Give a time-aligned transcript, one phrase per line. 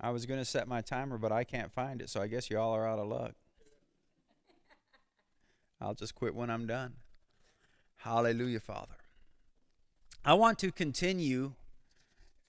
[0.00, 2.50] I was going to set my timer, but I can't find it, so I guess
[2.50, 3.32] you all are out of luck.
[5.80, 6.94] I'll just quit when I'm done.
[7.98, 8.94] Hallelujah, Father.
[10.24, 11.52] I want to continue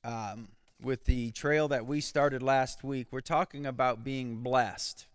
[0.03, 0.49] um,
[0.81, 3.07] with the trail that we started last week.
[3.11, 5.05] We're talking about being blessed.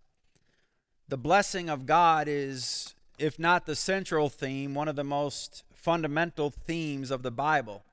[1.08, 6.50] The blessing of God is, if not the central theme, one of the most fundamental
[6.50, 7.84] themes of the Bible.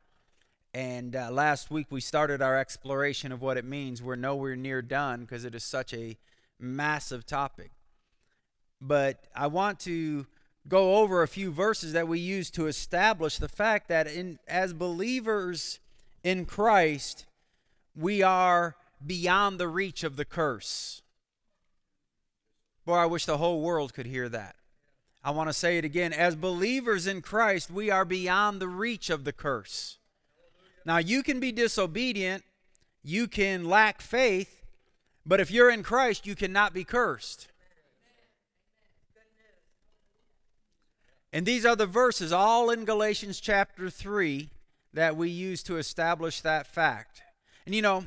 [0.74, 4.04] And uh, last week we started our exploration of what it means.
[4.04, 6.18] We're nowhere near done because it is such a
[6.60, 7.72] massive topic.
[8.80, 10.28] But I want to
[10.68, 14.74] go over a few verses that we use to establish the fact that in, as
[14.74, 15.80] believers
[16.24, 17.26] in Christ,
[17.96, 21.02] we are beyond the reach of the curse.
[22.86, 24.56] Boy, I wish the whole world could hear that.
[25.24, 26.14] I want to say it again.
[26.14, 29.99] As believers in Christ, we are beyond the reach of the curse.
[30.90, 32.44] Now, you can be disobedient,
[33.04, 34.64] you can lack faith,
[35.24, 37.48] but if you're in Christ, you cannot be cursed.
[41.32, 44.50] And these are the verses, all in Galatians chapter 3,
[44.92, 47.22] that we use to establish that fact.
[47.68, 48.06] And you know,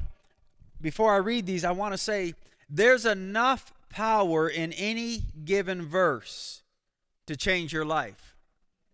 [0.80, 2.34] before I read these, I want to say
[2.69, 6.62] there's enough power in any given verse
[7.28, 8.34] to change your life.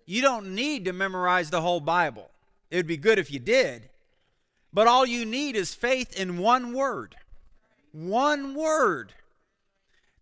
[0.04, 2.28] You don't need to memorize the whole Bible.
[2.70, 3.88] It would be good if you did.
[4.72, 7.16] But all you need is faith in one word.
[7.92, 9.14] One word.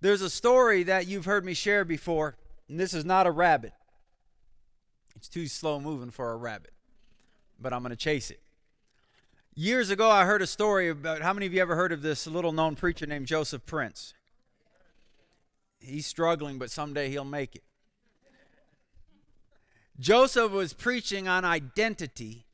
[0.01, 2.37] There's a story that you've heard me share before,
[2.69, 3.73] and this is not a rabbit.
[5.17, 6.73] It's too slow moving for a rabbit,
[7.59, 8.41] but I'm going to chase it.
[9.55, 12.27] Years ago, I heard a story about how many of you ever heard of this
[12.27, 14.13] little known preacher named Joseph Prince?
[15.81, 17.63] He's struggling, but someday he'll make it.
[19.99, 22.45] Joseph was preaching on identity,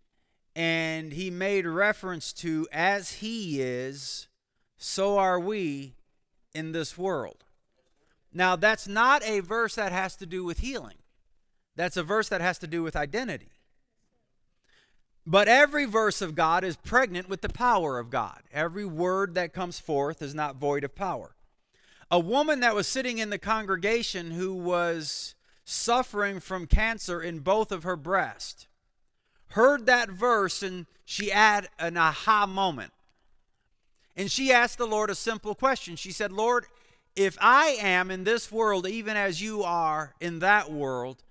[0.55, 4.29] and he made reference to as he is,
[4.77, 5.95] so are we
[6.55, 7.45] in this world.
[8.33, 10.97] Now, that's not a verse that has to do with healing.
[11.75, 13.51] That's a verse that has to do with identity.
[15.27, 18.43] But every verse of God is pregnant with the power of God.
[18.53, 21.37] Every word that comes forth is not void of power.
[22.11, 25.35] A woman that was sitting in the congregation who was
[25.65, 28.67] suffering from cancer in both of her breasts
[29.53, 32.93] heard that verse and she had an aha moment.
[34.17, 35.97] And she asked the Lord a simple question.
[35.97, 36.67] She said, Lord,
[37.17, 41.23] if I am in this world even as you are in that world,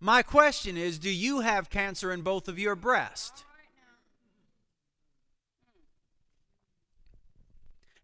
[0.00, 3.44] my question is Do you have cancer in both of your breasts?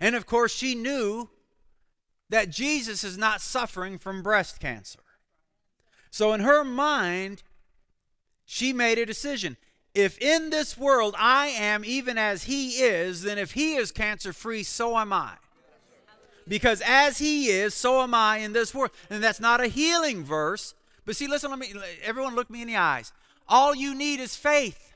[0.01, 1.31] And of course, she knew
[2.29, 4.99] that Jesus is not suffering from breast cancer.
[6.13, 7.43] So, in her mind,
[8.45, 9.57] she made a decision.
[9.95, 14.35] If in this world I am even as he is, then if he is cancer
[14.35, 15.33] free, so am I.
[16.47, 18.91] Because as he is, so am I in this world.
[19.09, 20.75] And that's not a healing verse,
[21.07, 21.73] but see, listen, let me,
[22.05, 23.11] everyone look me in the eyes.
[23.49, 24.93] All you need is faith.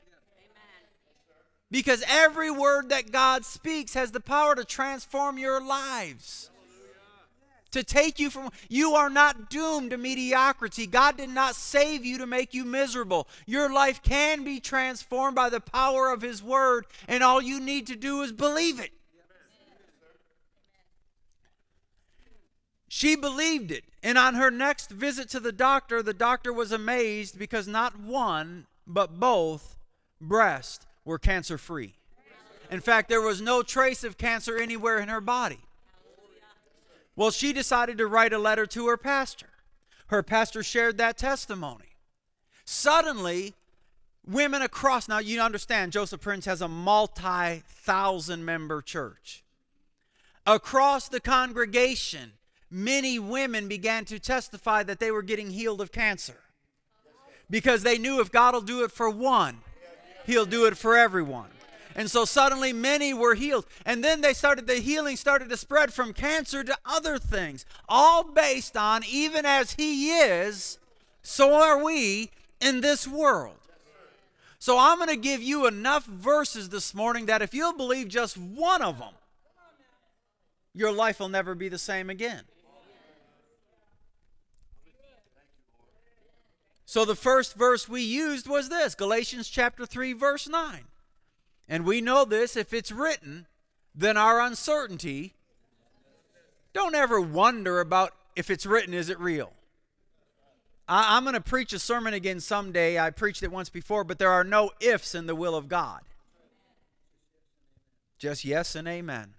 [1.71, 6.51] Because every word that God speaks has the power to transform your lives.
[7.73, 10.87] To take you from, you are not doomed to mediocrity.
[10.87, 13.29] God did not save you to make you miserable.
[13.45, 17.87] Your life can be transformed by the power of His Word, and all you need
[17.89, 18.93] to do is believe it.
[22.89, 23.85] She believed it.
[24.03, 28.67] And on her next visit to the doctor, the doctor was amazed because not one,
[28.87, 29.77] but both
[30.21, 31.95] breasts were cancer free.
[32.71, 35.59] In fact, there was no trace of cancer anywhere in her body.
[37.17, 39.49] Well, she decided to write a letter to her pastor.
[40.09, 41.97] Her pastor shared that testimony.
[42.65, 43.55] Suddenly,
[44.27, 49.43] women across, now you understand, Joseph Prince has a multi thousand member church.
[50.47, 52.33] Across the congregation,
[52.71, 56.39] many women began to testify that they were getting healed of cancer
[57.49, 59.59] because they knew if God will do it for one,
[60.27, 61.51] He'll do it for everyone.
[61.97, 63.67] And so suddenly many were healed.
[63.87, 68.23] And then they started, the healing started to spread from cancer to other things, all
[68.23, 70.79] based on even as He is,
[71.23, 72.31] so are we
[72.61, 73.57] in this world.
[74.59, 78.37] So I'm going to give you enough verses this morning that if you'll believe just
[78.37, 79.15] one of them,
[80.75, 82.43] your life will never be the same again.
[86.85, 90.85] So the first verse we used was this Galatians chapter 3, verse 9.
[91.69, 93.47] And we know this if it's written,
[93.95, 95.35] then our uncertainty.
[96.73, 99.53] Don't ever wonder about if it's written, is it real?
[100.89, 102.99] I, am going to preach a sermon again someday.
[102.99, 106.03] I preached it once before, but there are no ifs in the will of God.
[108.19, 109.35] Just yes and amen.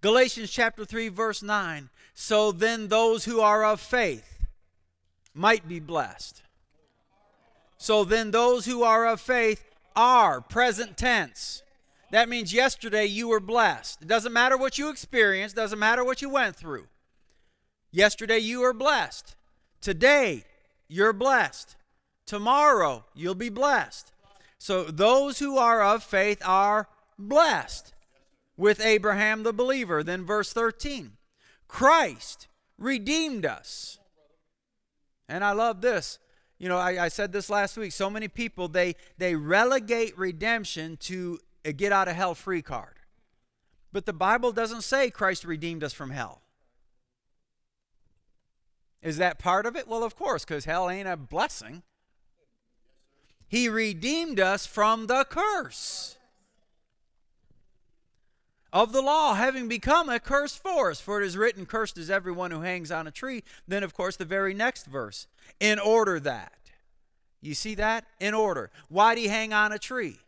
[0.00, 1.90] Galatians chapter 3, verse 9.
[2.14, 4.46] So then those who are of faith
[5.34, 6.42] might be blessed.
[7.76, 11.62] So then those who are of faith are present tense.
[12.10, 14.02] That means yesterday you were blessed.
[14.02, 16.88] It doesn't matter what you experienced, doesn't matter what you went through.
[17.92, 19.36] Yesterday you were blessed.
[19.80, 20.44] Today
[20.88, 21.76] you're blessed.
[22.26, 24.12] Tomorrow you'll be blessed.
[24.58, 26.88] So those who are of faith are
[27.18, 27.92] blessed
[28.56, 30.02] with Abraham the believer.
[30.02, 31.12] Then verse 13
[31.68, 32.48] Christ
[32.78, 33.98] redeemed us.
[35.28, 36.18] And I love this.
[36.60, 37.90] You know, I, I, said this last week.
[37.90, 42.96] So many people they they relegate redemption to a get out of hell free card.
[43.92, 46.42] But the Bible doesn't say Christ redeemed us from hell.
[49.02, 49.88] Is that part of it?
[49.88, 51.82] Well, of course, because hell ain't a blessing.
[53.48, 56.18] He redeemed us from the curse
[58.72, 61.00] of the law, having become a curse for us.
[61.00, 63.42] For it is written, Cursed is everyone who hangs on a tree.
[63.66, 65.26] Then, of course, the very next verse,
[65.58, 66.52] in order that.
[67.40, 68.04] You see that?
[68.20, 68.70] In order.
[68.88, 70.18] Why do he hang on a tree?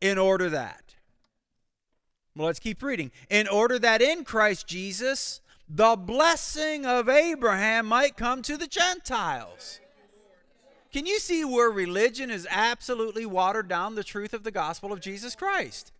[0.00, 0.94] In order that.
[2.36, 3.12] Well, let's keep reading.
[3.30, 9.80] In order that in Christ Jesus, the blessing of Abraham might come to the Gentiles.
[10.92, 15.00] Can you see where religion has absolutely watered down the truth of the gospel of
[15.00, 15.92] Jesus Christ?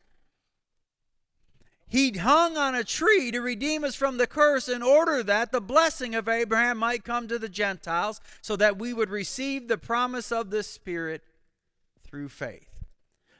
[1.94, 5.61] He hung on a tree to redeem us from the curse in order that the
[5.61, 10.32] blessing of Abraham might come to the Gentiles, so that we would receive the promise
[10.32, 11.23] of the Spirit
[12.02, 12.85] through faith.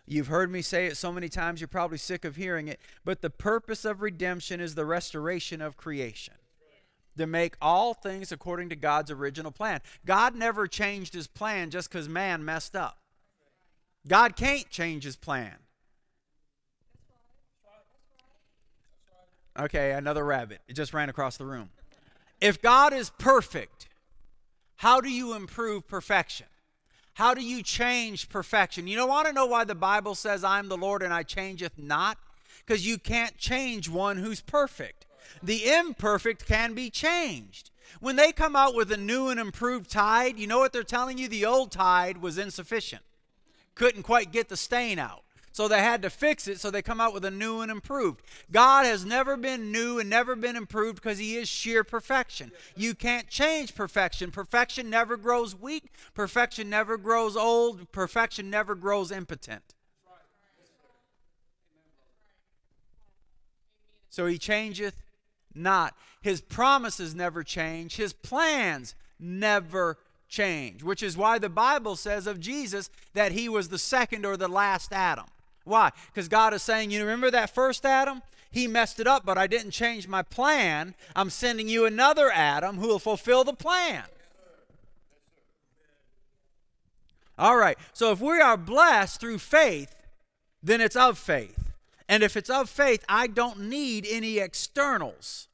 [0.07, 3.23] You've heard me say it so many times, you're probably sick of hearing it, but
[3.23, 6.35] the purpose of redemption is the restoration of creation.
[7.19, 9.81] To make all things according to God's original plan.
[10.07, 12.99] God never changed his plan just because man messed up.
[14.07, 15.57] God can't change his plan.
[19.59, 20.61] Okay, another rabbit.
[20.69, 21.71] It just ran across the room.
[22.41, 23.89] If God is perfect,
[24.77, 26.47] how do you improve perfection?
[27.15, 28.89] How do you change perfection?
[28.89, 31.79] You don't want to know why the Bible says, I'm the Lord and I changeth
[31.79, 32.19] not?
[32.67, 35.07] Because you can't change one who's perfect.
[35.43, 37.71] The imperfect can be changed.
[38.01, 41.19] When they come out with a new and improved tide, you know what they're telling
[41.19, 41.29] you?
[41.29, 43.03] The old tide was insufficient,
[43.75, 45.23] couldn't quite get the stain out.
[45.55, 48.23] So they had to fix it, so they come out with a new and improved.
[48.51, 52.51] God has never been new and never been improved because He is sheer perfection.
[52.75, 54.33] You can't change perfection.
[54.33, 59.77] Perfection never grows weak, perfection never grows old, perfection never grows impotent.
[64.11, 65.05] So He changeth
[65.55, 65.95] not.
[66.21, 69.99] His promises never change, His plans never
[70.29, 74.37] change, which is why the Bible says of Jesus that He was the second or
[74.37, 75.27] the last Adam.
[75.65, 75.91] Why?
[76.13, 78.23] Because God is saying, you remember that first Adam?
[78.51, 80.95] He messed it up, but I didn't change my plan.
[81.17, 84.05] I'm sending you another Adam who will fulfill the plan.
[87.37, 89.93] All right, so if we are blessed through faith,
[90.63, 91.73] then it's of faith.
[92.09, 95.49] And if it's of faith, I don't need any externals.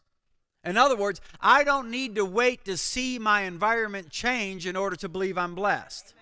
[0.62, 4.96] In other words, I don't need to wait to see my environment change in order
[4.96, 6.14] to believe I'm blessed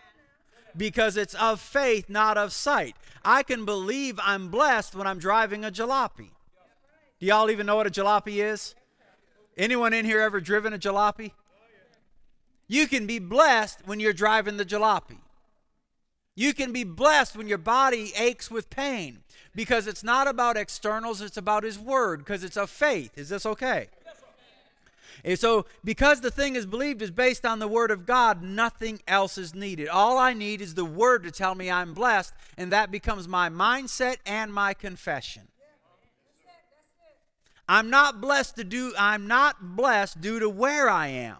[0.78, 2.96] because it's of faith, not of sight.
[3.24, 6.30] I can believe I'm blessed when I'm driving a jalopy.
[7.20, 8.74] Do y'all even know what a jalopy is?
[9.56, 11.32] Anyone in here ever driven a jalopy?
[12.68, 15.18] You can be blessed when you're driving the jalopy.
[16.36, 19.24] You can be blessed when your body aches with pain
[19.56, 23.18] because it's not about externals, it's about His Word because it's of faith.
[23.18, 23.88] Is this okay?
[25.24, 29.00] And so, because the thing is believed is based on the Word of God, nothing
[29.08, 29.88] else is needed.
[29.88, 33.48] All I need is the Word to tell me I'm blessed, and that becomes my
[33.48, 35.48] mindset and my confession.
[37.68, 41.38] I'm not blessed to do I'm not blessed due to where I am.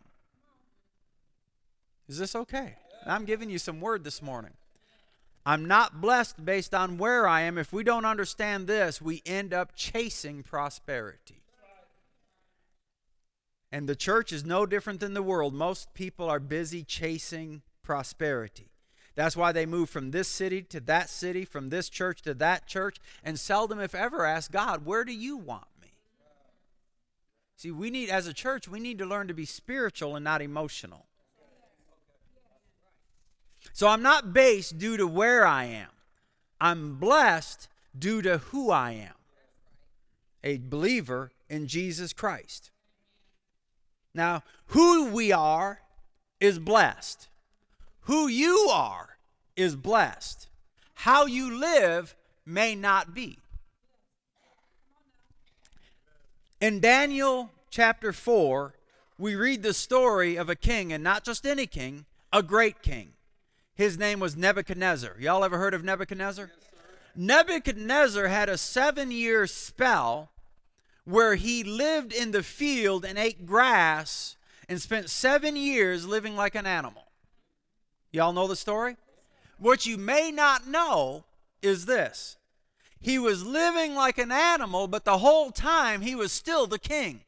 [2.06, 2.76] Is this okay?
[3.06, 4.52] I'm giving you some word this morning.
[5.47, 7.56] I'm not blessed based on where I am.
[7.56, 11.38] If we don't understand this, we end up chasing prosperity.
[13.70, 15.52] And the church is no different than the world.
[15.52, 18.70] Most people are busy chasing prosperity.
[19.14, 22.66] That's why they move from this city to that city, from this church to that
[22.66, 25.88] church, and seldom, if ever, ask God, Where do you want me?
[27.56, 30.40] See, we need, as a church, we need to learn to be spiritual and not
[30.40, 31.06] emotional.
[33.72, 35.90] So I'm not based due to where I am,
[36.60, 39.14] I'm blessed due to who I am
[40.42, 42.70] a believer in Jesus Christ.
[44.18, 45.80] Now, who we are
[46.40, 47.28] is blessed.
[48.02, 49.16] Who you are
[49.54, 50.48] is blessed.
[50.94, 53.38] How you live may not be.
[56.60, 58.75] In Daniel chapter 4,
[59.18, 63.12] we read the story of a king, and not just any king, a great king.
[63.76, 65.14] His name was Nebuchadnezzar.
[65.20, 66.50] Y'all ever heard of Nebuchadnezzar?
[66.52, 66.70] Yes,
[67.14, 70.32] Nebuchadnezzar had a seven year spell
[71.08, 74.36] where he lived in the field and ate grass
[74.68, 77.04] and spent seven years living like an animal.
[78.12, 78.98] Y'all know the story?
[79.58, 81.24] What you may not know
[81.62, 82.36] is this
[83.00, 87.20] he was living like an animal, but the whole time he was still the king.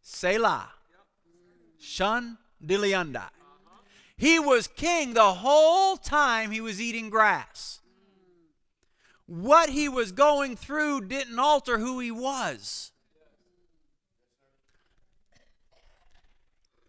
[0.00, 0.70] Selah.
[1.78, 3.28] Shun Diliandai.
[4.16, 7.80] He was king the whole time he was eating grass.
[9.28, 12.92] What he was going through didn't alter who he was.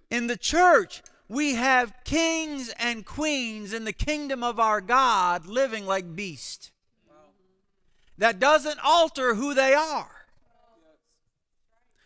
[0.10, 5.86] In the church, we have kings and queens in the kingdom of our God living
[5.86, 6.72] like beasts.
[8.17, 10.25] That doesn't alter who they are.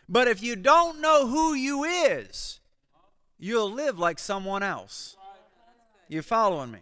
[0.10, 2.60] But if you don't know who you is,
[3.38, 5.16] you'll live like someone else.
[6.08, 6.80] You following me?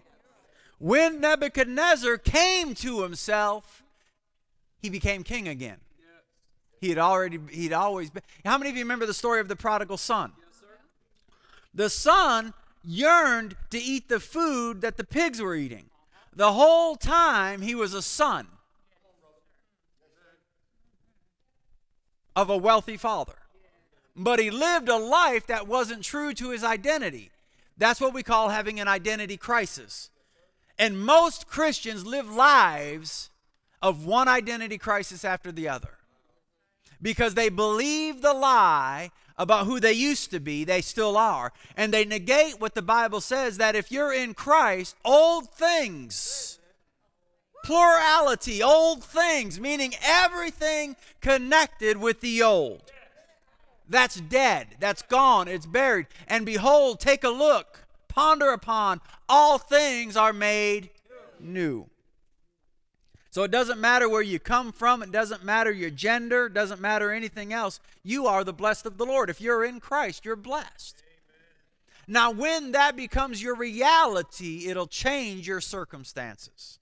[0.82, 3.84] When Nebuchadnezzar came to himself,
[4.80, 5.78] he became king again.
[6.80, 8.24] He had already he'd always been.
[8.44, 10.32] How many of you remember the story of the prodigal son?
[11.72, 15.86] The son yearned to eat the food that the pigs were eating.
[16.36, 18.48] The whole time he was a son
[22.36, 23.36] of a wealthy father.
[24.16, 27.30] But he lived a life that wasn't true to his identity.
[27.78, 30.11] That's what we call having an identity crisis.
[30.82, 33.30] And most Christians live lives
[33.84, 36.00] of one identity crisis after the other
[37.00, 41.54] because they believe the lie about who they used to be, they still are.
[41.78, 46.58] And they negate what the Bible says that if you're in Christ, old things,
[47.64, 52.92] plurality, old things, meaning everything connected with the old.
[53.88, 56.08] That's dead, that's gone, it's buried.
[56.28, 57.71] And behold, take a look,
[58.12, 60.90] ponder upon, all things are made
[61.40, 61.88] new.
[63.32, 67.12] So it doesn't matter where you come from, it doesn't matter your gender, doesn't matter
[67.12, 67.80] anything else.
[68.04, 69.30] You are the blessed of the Lord.
[69.30, 71.02] If you're in Christ, you're blessed.
[71.02, 72.14] Amen.
[72.14, 76.80] Now, when that becomes your reality, it'll change your circumstances.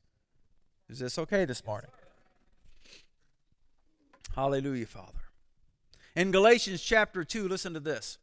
[0.89, 1.91] Is this okay this morning?
[4.35, 5.13] Hallelujah, Father.
[6.15, 8.17] In Galatians chapter 2, listen to this.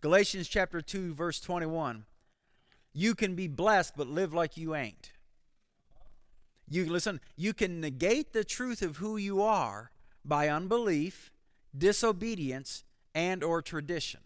[0.00, 2.04] Galatians chapter 2, verse 21.
[2.92, 5.12] You can be blessed, but live like you ain't.
[6.68, 9.90] You listen, you can negate the truth of who you are
[10.24, 11.32] by unbelief,
[11.76, 14.20] disobedience, and or tradition.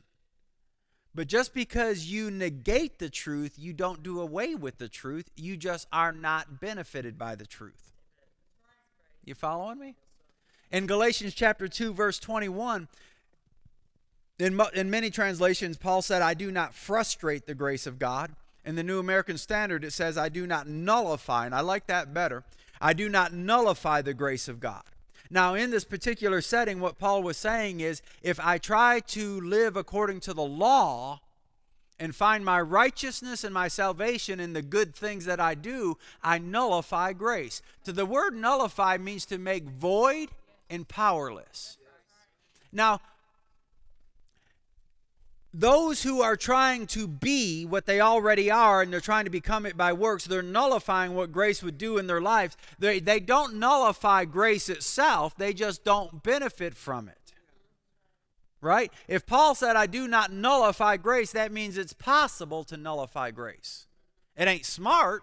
[1.14, 5.30] But just because you negate the truth, you don't do away with the truth.
[5.36, 7.92] You just are not benefited by the truth.
[9.24, 9.94] You following me?
[10.70, 12.88] In Galatians chapter 2 verse 21,
[14.38, 18.76] in, in many translations Paul said, "I do not frustrate the grace of God." In
[18.76, 22.44] the New American Standard, it says, I do not nullify, and I like that better.
[22.80, 24.82] I do not nullify the grace of God.
[25.30, 29.76] Now, in this particular setting, what Paul was saying is if I try to live
[29.76, 31.20] according to the law
[31.98, 36.38] and find my righteousness and my salvation in the good things that I do, I
[36.38, 37.62] nullify grace.
[37.84, 40.28] To the word nullify means to make void
[40.68, 41.78] and powerless.
[42.72, 43.00] Now,
[45.54, 49.64] those who are trying to be what they already are and they're trying to become
[49.64, 52.56] it by works, they're nullifying what grace would do in their lives.
[52.80, 57.32] They, they don't nullify grace itself, they just don't benefit from it.
[58.60, 58.90] Right?
[59.06, 63.86] If Paul said, I do not nullify grace, that means it's possible to nullify grace.
[64.36, 65.22] It ain't smart,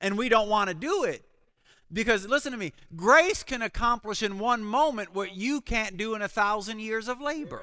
[0.00, 1.24] and we don't want to do it.
[1.90, 6.20] Because listen to me, grace can accomplish in one moment what you can't do in
[6.20, 7.62] a thousand years of labor.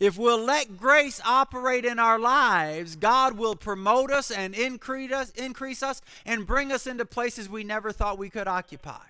[0.00, 5.30] If we'll let grace operate in our lives, God will promote us and increase us,
[5.30, 9.02] increase us and bring us into places we never thought we could occupy.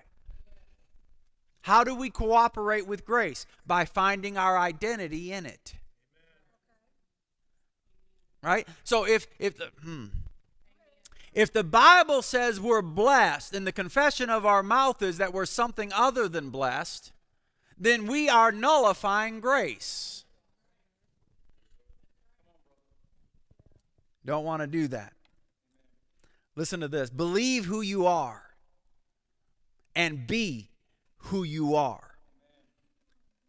[1.61, 3.45] How do we cooperate with grace?
[3.67, 5.75] By finding our identity in it.
[8.41, 8.67] Right?
[8.83, 10.05] So if if the hmm,
[11.33, 15.45] if the Bible says we're blessed and the confession of our mouth is that we're
[15.45, 17.11] something other than blessed,
[17.77, 20.18] then we are nullifying grace.
[24.29, 25.13] Don't want to do that.
[26.55, 28.43] Listen to this believe who you are
[29.95, 30.69] and be
[31.17, 32.11] who you are.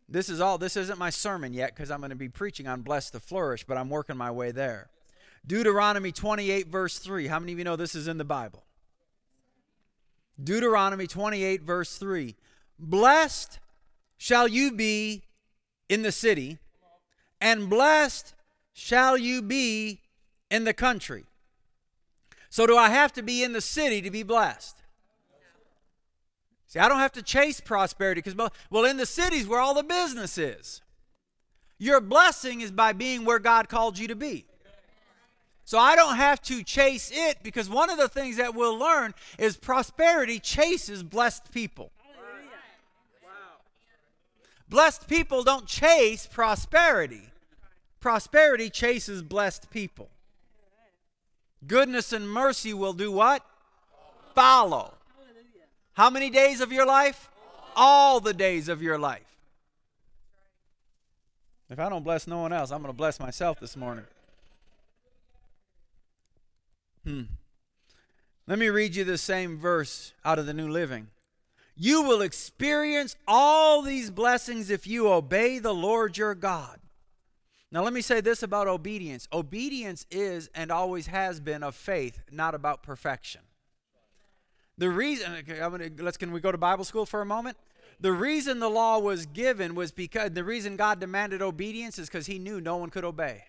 [0.09, 2.81] This is all, this isn't my sermon yet because I'm going to be preaching on
[2.81, 4.89] blessed to flourish, but I'm working my way there.
[5.47, 7.27] Deuteronomy 28, verse 3.
[7.27, 8.65] How many of you know this is in the Bible?
[10.43, 12.35] Deuteronomy 28, verse 3.
[12.79, 13.59] Blessed
[14.17, 15.25] shall you be
[15.91, 16.57] in the city,
[17.39, 18.33] and blessed
[18.73, 20.01] shall you be
[20.51, 21.25] in the country.
[22.49, 24.77] So, do I have to be in the city to be blessed?
[26.67, 29.83] See, I don't have to chase prosperity because, well, in the cities where all the
[29.83, 30.83] business is.
[31.79, 34.45] Your blessing is by being where God called you to be.
[35.65, 39.15] So I don't have to chase it because one of the things that we'll learn
[39.39, 41.91] is prosperity chases blessed people.
[44.69, 47.31] Blessed people don't chase prosperity.
[47.99, 50.11] Prosperity chases blessed people.
[51.67, 53.45] Goodness and mercy will do what?
[54.35, 54.95] Follow.
[55.95, 57.29] How many days of your life?
[57.77, 59.23] All the days of your life.
[61.69, 64.05] If I don't bless no one else, I'm going to bless myself this morning.
[67.05, 67.23] Hmm.
[68.47, 71.09] Let me read you the same verse out of the New Living.
[71.77, 76.81] You will experience all these blessings if you obey the Lord your God.
[77.73, 82.21] Now, let me say this about obedience obedience is and always has been of faith,
[82.31, 83.43] not about perfection.
[84.77, 87.57] The reason, gonna, let's, can we go to Bible school for a moment?
[88.01, 92.27] The reason the law was given was because the reason God demanded obedience is because
[92.27, 93.45] he knew no one could obey.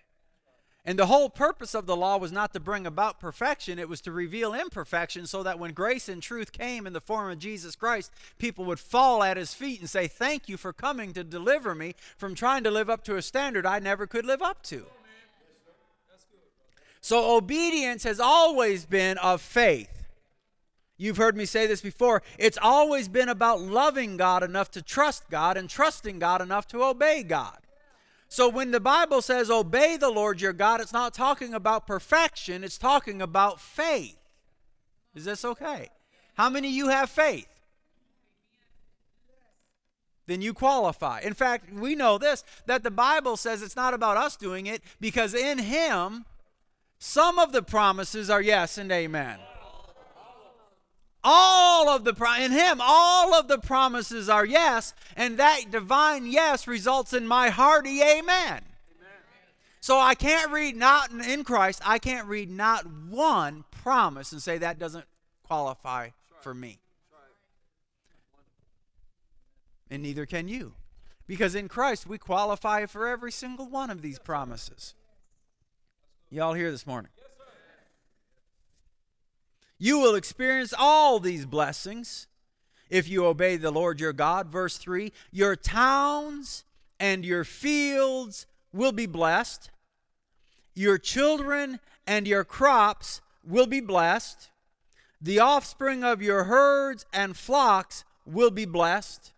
[0.84, 4.00] And the whole purpose of the law was not to bring about perfection, it was
[4.00, 7.76] to reveal imperfection so that when grace and truth came in the form of Jesus
[7.76, 11.74] Christ, people would fall at his feet and say, Thank you for coming to deliver
[11.74, 14.86] me from trying to live up to a standard I never could live up to.
[17.00, 20.04] So obedience has always been of faith.
[20.96, 22.22] You've heard me say this before.
[22.38, 26.84] It's always been about loving God enough to trust God and trusting God enough to
[26.84, 27.58] obey God.
[28.32, 32.64] So when the Bible says obey the Lord your God, it's not talking about perfection,
[32.64, 34.16] it's talking about faith.
[35.14, 35.90] Is this okay?
[36.38, 37.46] How many of you have faith?
[40.26, 41.20] Then you qualify.
[41.20, 44.80] In fact, we know this that the Bible says it's not about us doing it
[44.98, 46.24] because in Him,
[46.98, 49.40] some of the promises are yes and amen.
[51.24, 56.66] All of the in him all of the promises are yes and that divine yes
[56.66, 58.24] results in my hearty amen.
[58.26, 58.62] amen.
[59.80, 64.58] So I can't read not in Christ I can't read not one promise and say
[64.58, 65.04] that doesn't
[65.44, 66.08] qualify
[66.40, 66.80] for me.
[69.90, 70.72] And neither can you.
[71.26, 74.94] Because in Christ we qualify for every single one of these promises.
[76.30, 77.10] Y'all here this morning?
[79.82, 82.28] You will experience all these blessings
[82.88, 84.46] if you obey the Lord your God.
[84.46, 86.62] Verse 3 Your towns
[87.00, 89.72] and your fields will be blessed,
[90.76, 94.50] your children and your crops will be blessed,
[95.20, 99.32] the offspring of your herds and flocks will be blessed.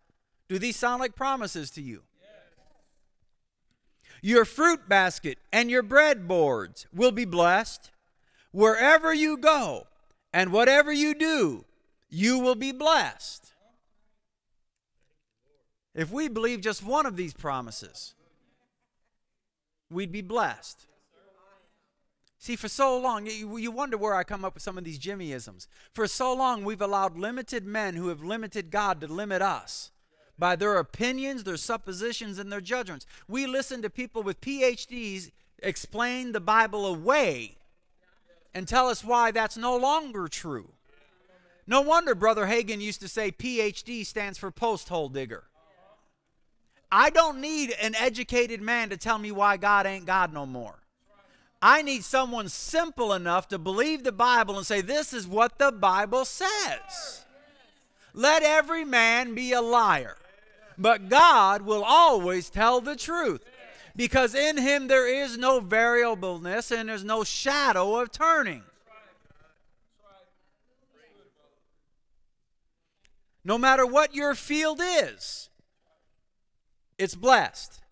[0.50, 2.02] Do these sound like promises to you?
[4.20, 7.92] Your fruit basket and your bread boards will be blessed.
[8.52, 9.86] Wherever you go,
[10.34, 11.64] and whatever you do,
[12.10, 13.52] you will be blessed.
[15.94, 18.14] If we believe just one of these promises,
[19.88, 20.86] we'd be blessed.
[22.38, 25.68] See, for so long, you, wonder where I come up with some of these Jimmyisms.
[25.94, 29.92] For so long, we've allowed limited men who have limited God to limit us
[30.36, 33.06] by their opinions, their suppositions, and their judgments.
[33.28, 35.30] We listen to people with PhDs
[35.62, 37.58] explain the Bible away
[38.54, 40.70] and tell us why that's no longer true.
[41.66, 45.44] No wonder Brother Hagin used to say PhD stands for post hole digger.
[46.92, 50.78] I don't need an educated man to tell me why God ain't God no more.
[51.60, 55.72] I need someone simple enough to believe the Bible and say, This is what the
[55.72, 57.24] Bible says.
[58.12, 60.16] Let every man be a liar,
[60.78, 63.42] but God will always tell the truth
[63.96, 68.62] because in him there is no variableness and there's no shadow of turning.
[73.44, 75.50] No matter what your field is,
[76.98, 77.82] it's blessed.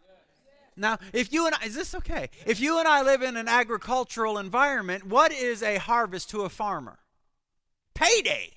[0.77, 2.31] Now, if you and I, is this okay?
[2.47, 6.49] If you and I live in an agricultural environment, what is a harvest to a
[6.49, 6.99] farmer?
[7.95, 8.53] Payday.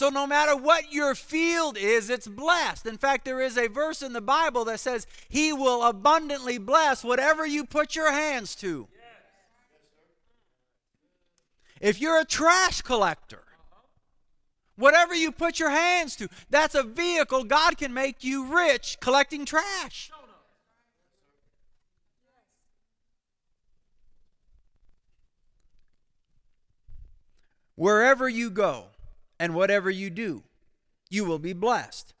[0.00, 2.86] So, no matter what your field is, it's blessed.
[2.86, 7.04] In fact, there is a verse in the Bible that says, He will abundantly bless
[7.04, 8.88] whatever you put your hands to.
[11.82, 13.42] If you're a trash collector,
[14.76, 19.44] whatever you put your hands to, that's a vehicle God can make you rich collecting
[19.44, 20.10] trash.
[27.74, 28.86] Wherever you go,
[29.40, 30.44] and whatever you do,
[31.08, 32.14] you will be blessed.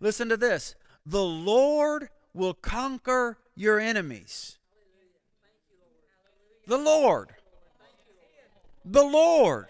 [0.00, 0.74] Listen to this
[1.06, 4.58] the Lord will conquer your enemies.
[6.66, 7.28] The Lord.
[8.84, 9.66] The Lord.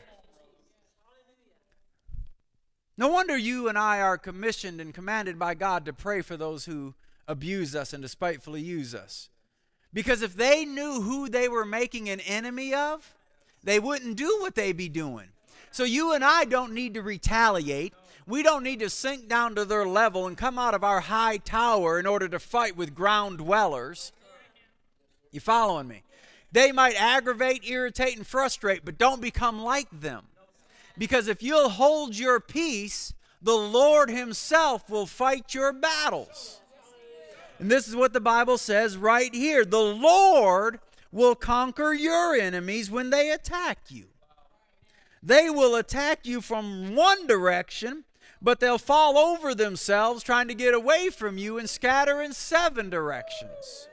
[2.97, 6.67] No wonder you and I are commissioned and commanded by God to pray for those
[6.67, 6.95] who
[7.27, 9.29] abuse us and despitefully use us.
[9.93, 13.15] Because if they knew who they were making an enemy of,
[13.65, 15.29] they wouldn't do what they be doing.
[15.75, 17.95] So you and I don't need to retaliate.
[18.29, 21.39] We don't need to sink down to their level and come out of our high
[21.39, 24.13] tower in order to fight with ground dwellers.
[25.33, 26.05] You following me?
[26.53, 30.27] They might aggravate, irritate, and frustrate, but don't become like them.
[30.97, 36.61] Because if you'll hold your peace, the Lord Himself will fight your battles.
[37.59, 40.79] And this is what the Bible says right here the Lord
[41.11, 44.05] will conquer your enemies when they attack you.
[45.25, 48.05] They will attack you from one direction,
[48.43, 52.91] but they'll fall over themselves trying to get away from you and scatter in seven
[52.91, 53.89] directions.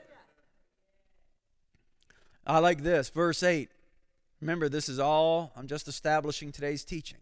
[2.46, 3.70] I like this, verse 8.
[4.42, 7.18] Remember, this is all, I'm just establishing today's teaching.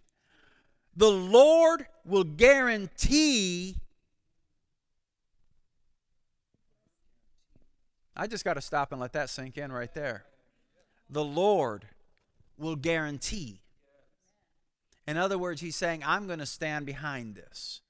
[0.96, 3.76] The Lord will guarantee.
[8.16, 10.24] I just got to stop and let that sink in right there.
[11.08, 11.86] The Lord
[12.58, 13.59] will guarantee
[15.10, 17.80] in other words, he's saying, I'm going to stand behind this.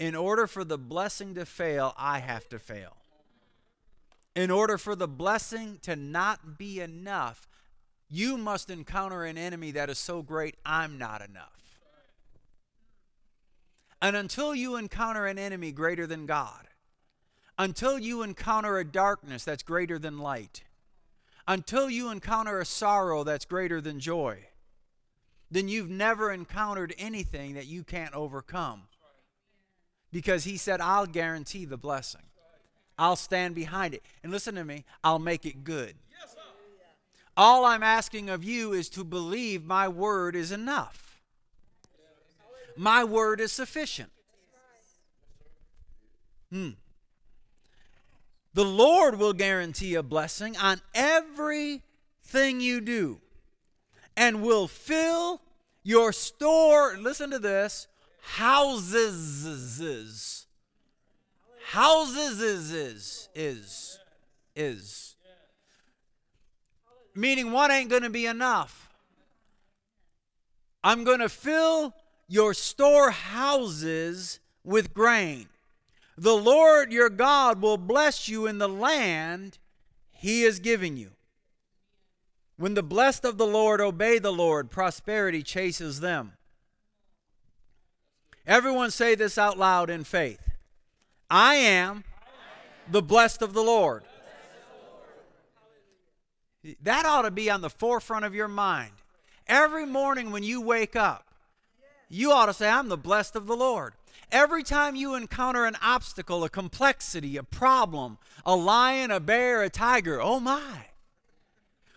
[0.00, 2.96] In order for the blessing to fail, I have to fail.
[4.34, 7.48] In order for the blessing to not be enough,
[8.08, 11.78] you must encounter an enemy that is so great, I'm not enough.
[14.00, 16.66] And until you encounter an enemy greater than God,
[17.56, 20.64] until you encounter a darkness that's greater than light,
[21.46, 24.46] until you encounter a sorrow that's greater than joy,
[25.52, 28.84] then you've never encountered anything that you can't overcome.
[30.10, 32.22] Because he said, I'll guarantee the blessing.
[32.98, 34.02] I'll stand behind it.
[34.22, 35.94] And listen to me, I'll make it good.
[37.36, 41.20] All I'm asking of you is to believe my word is enough.
[42.74, 44.10] My word is sufficient.
[46.50, 46.70] Hmm.
[48.54, 53.20] The Lord will guarantee a blessing on everything you do
[54.16, 55.40] and will fill
[55.82, 57.88] your store, listen to this,
[58.22, 59.46] houses.
[61.64, 63.98] Houses is, is, is,
[64.54, 65.16] is.
[67.14, 68.90] Meaning one ain't going to be enough.
[70.84, 71.94] I'm going to fill
[72.26, 75.46] your storehouses with grain.
[76.16, 79.58] The Lord your God will bless you in the land
[80.10, 81.10] he is giving you.
[82.56, 86.34] When the blessed of the Lord obey the Lord, prosperity chases them.
[88.46, 90.50] Everyone say this out loud in faith.
[91.30, 92.04] I am
[92.90, 94.04] the blessed of the Lord.
[96.82, 98.92] That ought to be on the forefront of your mind.
[99.46, 101.26] Every morning when you wake up,
[102.08, 103.94] you ought to say, I'm the blessed of the Lord.
[104.30, 109.70] Every time you encounter an obstacle, a complexity, a problem, a lion, a bear, a
[109.70, 110.86] tiger, oh my.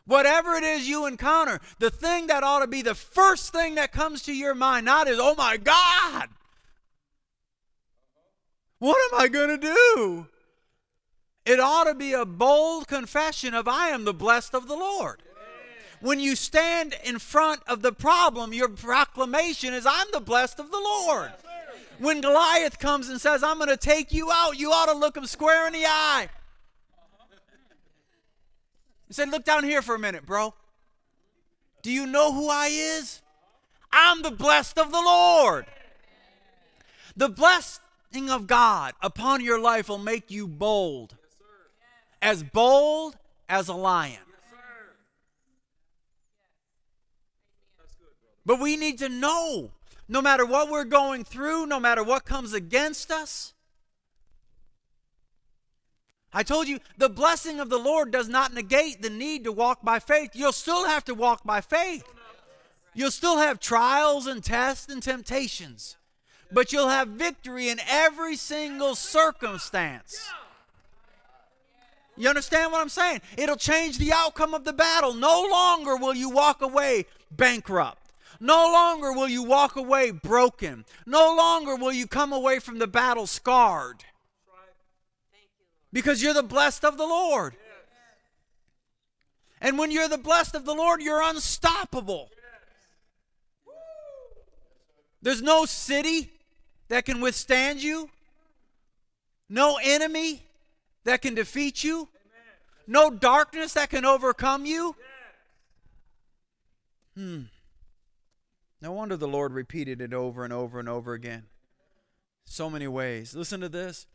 [0.08, 3.92] Whatever it is you encounter, the thing that ought to be the first thing that
[3.92, 6.30] comes to your mind, not is, oh my God,
[8.78, 10.28] what am I going to do?
[11.46, 15.22] It ought to be a bold confession of, I am the blessed of the Lord.
[16.02, 20.72] When you stand in front of the problem, your proclamation is, I'm the blessed of
[20.72, 21.32] the Lord.
[21.98, 25.18] When Goliath comes and says, I'm going to take you out, you ought to look
[25.18, 26.30] him square in the eye.
[29.08, 30.54] He said, Look down here for a minute, bro.
[31.82, 33.22] Do you know who I is?
[33.92, 35.66] I'm the blessed of the Lord.
[37.16, 41.16] The blessing of God upon your life will make you bold.
[42.22, 44.20] As bold as a lion.
[48.46, 49.72] But we need to know
[50.08, 53.54] no matter what we're going through, no matter what comes against us,
[56.38, 59.82] I told you the blessing of the Lord does not negate the need to walk
[59.82, 60.32] by faith.
[60.34, 62.04] You'll still have to walk by faith.
[62.94, 65.96] You'll still have trials and tests and temptations,
[66.52, 70.30] but you'll have victory in every single circumstance.
[72.18, 73.22] You understand what I'm saying?
[73.38, 75.14] It'll change the outcome of the battle.
[75.14, 78.12] No longer will you walk away bankrupt.
[78.42, 80.84] No longer will you walk away broken.
[81.06, 84.04] No longer will you come away from the battle scarred
[85.96, 87.56] because you're the blessed of the Lord.
[89.62, 92.30] And when you're the blessed of the Lord, you're unstoppable.
[95.22, 96.32] There's no city,
[96.90, 98.10] that can withstand you,
[99.50, 100.44] no enemy
[101.06, 102.10] that can defeat you,
[102.86, 104.98] no darkness that can overcome you.
[107.16, 107.44] Hmm.
[108.82, 111.46] No wonder the Lord repeated it over and over and over again.
[112.44, 113.34] So many ways.
[113.34, 114.06] Listen to this.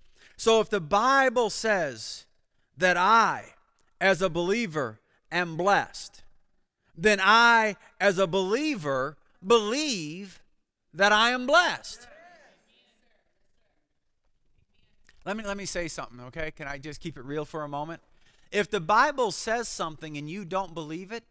[0.41, 2.25] So if the Bible says
[2.79, 3.57] that I,
[4.01, 4.99] as a believer,
[5.31, 6.23] am blessed,
[6.97, 10.41] then I, as a believer, believe
[10.95, 12.09] that I am blessed.
[15.27, 16.53] Let me, let me say something, okay?
[16.53, 18.01] Can I just keep it real for a moment?
[18.51, 21.25] If the Bible says something and you don't believe it,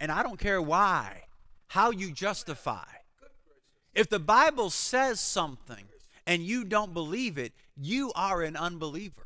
[0.00, 1.26] and I don't care why,
[1.68, 2.88] how you justify.
[3.94, 5.84] If the Bible says something
[6.26, 9.22] and you don't believe it, you are an unbeliever.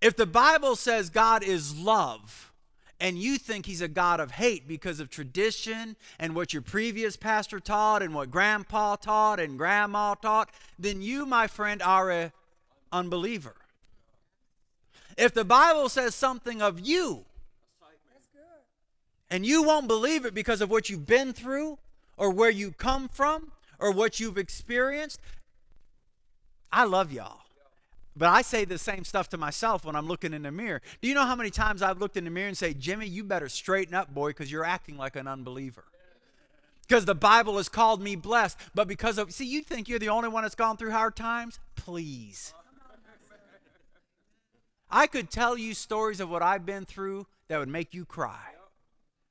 [0.00, 2.52] If the Bible says God is love,
[3.00, 7.16] and you think he's a God of hate because of tradition and what your previous
[7.16, 12.32] pastor taught and what grandpa taught and grandma taught, then you, my friend, are a
[12.90, 13.54] unbeliever.
[15.16, 17.24] If the Bible says something of you
[19.30, 21.78] and you won't believe it because of what you've been through
[22.16, 25.20] or where you come from or what you've experienced,
[26.72, 27.40] I love y'all.
[28.16, 30.82] But I say the same stuff to myself when I'm looking in the mirror.
[31.00, 33.22] Do you know how many times I've looked in the mirror and say, Jimmy, you
[33.22, 35.84] better straighten up, boy, because you're acting like an unbeliever?
[36.88, 38.58] Because the Bible has called me blessed.
[38.74, 41.60] But because of, see, you think you're the only one that's gone through hard times?
[41.76, 42.54] Please.
[44.90, 48.54] I could tell you stories of what I've been through that would make you cry.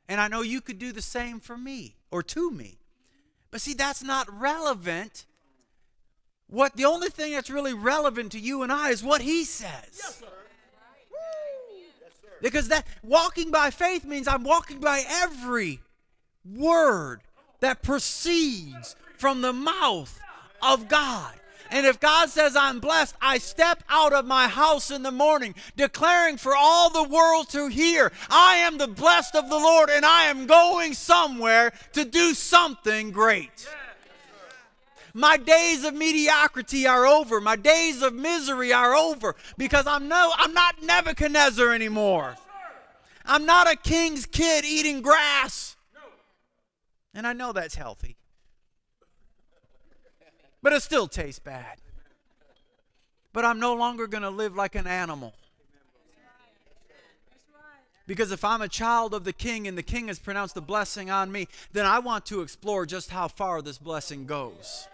[0.08, 2.80] And I know you could do the same for me or to me.
[3.58, 5.26] But see, that's not relevant
[6.46, 9.96] what the only thing that's really relevant to you and I is what he says.
[9.96, 10.24] Yes,
[12.40, 15.80] because that walking by faith means I'm walking by every
[16.46, 17.22] word
[17.62, 20.20] that proceeds from the mouth
[20.62, 21.34] of God.
[21.70, 25.56] And if God says I'm blessed, I step out of my house in the morning
[25.76, 30.06] declaring for all the world to hear, I am the blessed of the Lord and
[30.06, 33.68] I am going somewhere to do something great.
[35.14, 37.42] My days of mediocrity are over.
[37.42, 42.36] My days of misery are over because I'm no I'm not Nebuchadnezzar anymore.
[43.26, 45.76] I'm not a king's kid eating grass.
[47.14, 48.16] And I know that's healthy.
[50.68, 51.78] But it still tastes bad.
[53.32, 55.34] But I'm no longer going to live like an animal.
[58.06, 61.10] Because if I'm a child of the king and the king has pronounced a blessing
[61.10, 64.90] on me, then I want to explore just how far this blessing goes.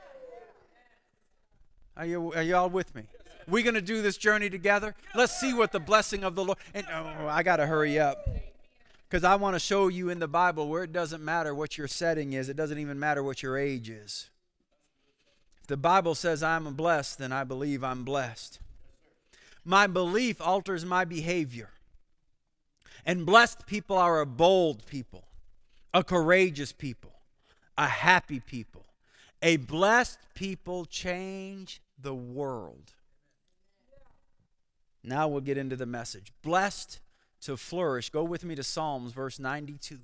[1.98, 3.06] Are you, are you all with me?
[3.48, 4.94] We're going to do this journey together.
[5.16, 6.60] Let's see what the blessing of the Lord.
[6.76, 8.30] And oh, I got to hurry up
[9.10, 11.88] because I want to show you in the Bible where it doesn't matter what your
[11.88, 14.30] setting is, it doesn't even matter what your age is.
[15.64, 18.60] If the Bible says I'm blessed, then I believe I'm blessed.
[19.64, 21.70] My belief alters my behavior.
[23.06, 25.24] And blessed people are a bold people,
[25.94, 27.14] a courageous people,
[27.78, 28.86] a happy people.
[29.42, 32.92] A blessed people change the world.
[35.02, 36.34] Now we'll get into the message.
[36.42, 37.00] Blessed
[37.44, 38.10] to flourish.
[38.10, 40.00] Go with me to Psalms, verse 92.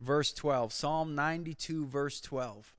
[0.00, 0.72] Verse 12.
[0.72, 2.75] Psalm 92, verse 12.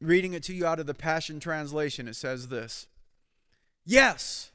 [0.00, 2.86] Reading it to you out of the Passion Translation, it says this
[3.84, 4.50] Yes,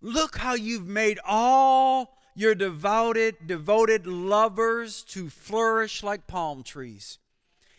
[0.00, 7.18] look how you've made all your devoted, devoted lovers to flourish like palm trees,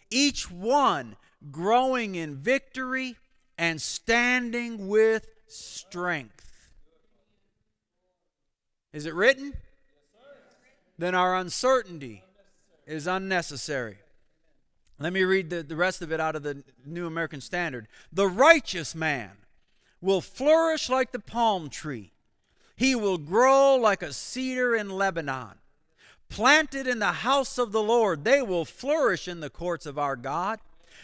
[0.09, 1.15] each one
[1.51, 3.15] growing in victory
[3.57, 6.69] and standing with strength.
[8.91, 9.53] Is it written?
[10.97, 12.23] Then our uncertainty
[12.87, 13.99] is unnecessary.
[14.99, 17.87] Let me read the, the rest of it out of the New American Standard.
[18.11, 19.31] The righteous man
[20.01, 22.13] will flourish like the palm tree,
[22.75, 25.55] he will grow like a cedar in Lebanon.
[26.29, 30.15] Planted in the house of the Lord, they will flourish in the courts of our
[30.15, 30.59] God.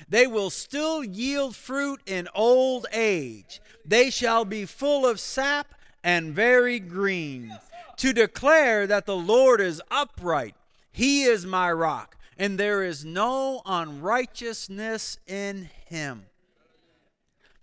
[0.10, 3.62] They will still yield fruit in old age.
[3.86, 7.58] They shall be full of sap and very green.
[7.98, 10.56] To declare that the Lord is upright,
[10.92, 16.26] He is my rock, and there is no unrighteousness in Him.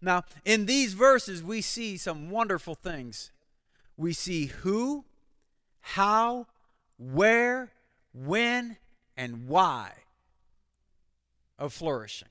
[0.03, 3.33] Now, in these verses, we see some wonderful things.
[3.97, 5.05] We see who,
[5.81, 6.47] how,
[6.99, 7.71] where,
[8.15, 8.79] when,
[9.17, 9.93] and why
[11.59, 12.29] of flourishing.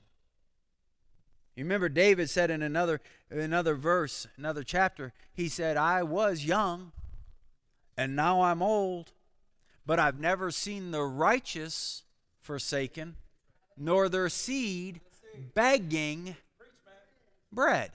[1.54, 3.00] You remember David said in another
[3.30, 6.92] another verse, another chapter, he said, "I was young
[7.96, 9.12] and now I'm old,
[9.84, 12.04] but I've never seen the righteous
[12.40, 13.16] forsaken,
[13.76, 15.00] nor their seed
[15.54, 16.36] begging
[17.52, 17.90] bread.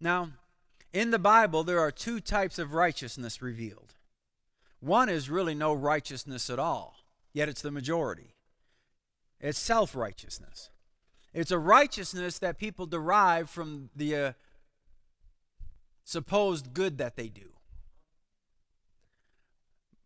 [0.00, 0.30] Now,
[0.92, 3.94] in the Bible, there are two types of righteousness revealed.
[4.80, 6.96] One is really no righteousness at all,
[7.32, 8.34] yet it's the majority.
[9.40, 10.70] It's self righteousness.
[11.32, 14.32] It's a righteousness that people derive from the uh,
[16.04, 17.52] supposed good that they do.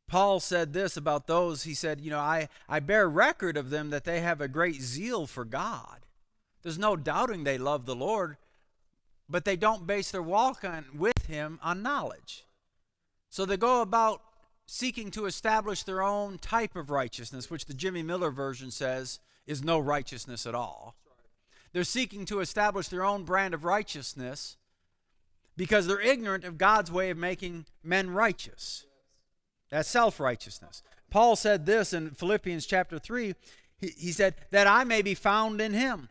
[0.08, 1.64] Paul said this about those.
[1.64, 4.80] He said, You know, I, I bear record of them that they have a great
[4.80, 6.06] zeal for God.
[6.62, 8.36] There's no doubting they love the Lord,
[9.28, 12.44] but they don't base their walk on, with Him on knowledge.
[13.28, 14.22] So they go about
[14.66, 19.62] seeking to establish their own type of righteousness, which the Jimmy Miller version says is
[19.62, 20.96] no righteousness at all.
[21.72, 24.56] They're seeking to establish their own brand of righteousness
[25.56, 28.85] because they're ignorant of God's way of making men righteous.
[29.70, 30.82] That's self righteousness.
[31.10, 33.34] Paul said this in Philippians chapter 3.
[33.78, 36.08] He, he said, That I may be found in him,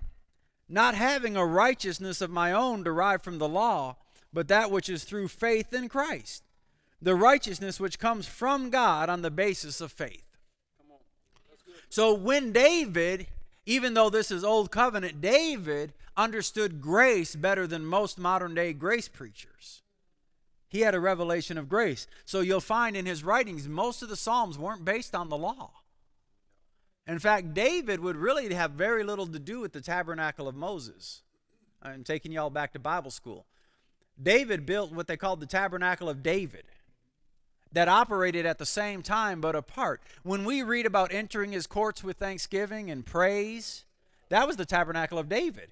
[0.67, 3.97] not having a righteousness of my own derived from the law,
[4.33, 6.43] but that which is through faith in Christ,
[7.01, 10.23] the righteousness which comes from God on the basis of faith.
[11.89, 13.27] So when David,
[13.65, 19.07] even though this is Old Covenant, David understood grace better than most modern day grace
[19.07, 19.81] preachers.
[20.67, 22.07] He had a revelation of grace.
[22.25, 25.71] So you'll find in his writings, most of the Psalms weren't based on the law.
[27.07, 31.21] In fact, David would really have very little to do with the tabernacle of Moses.
[31.81, 33.45] I'm taking y'all back to Bible school.
[34.21, 36.63] David built what they called the tabernacle of David
[37.71, 40.01] that operated at the same time but apart.
[40.23, 43.83] When we read about entering his courts with thanksgiving and praise,
[44.29, 45.69] that was the tabernacle of David.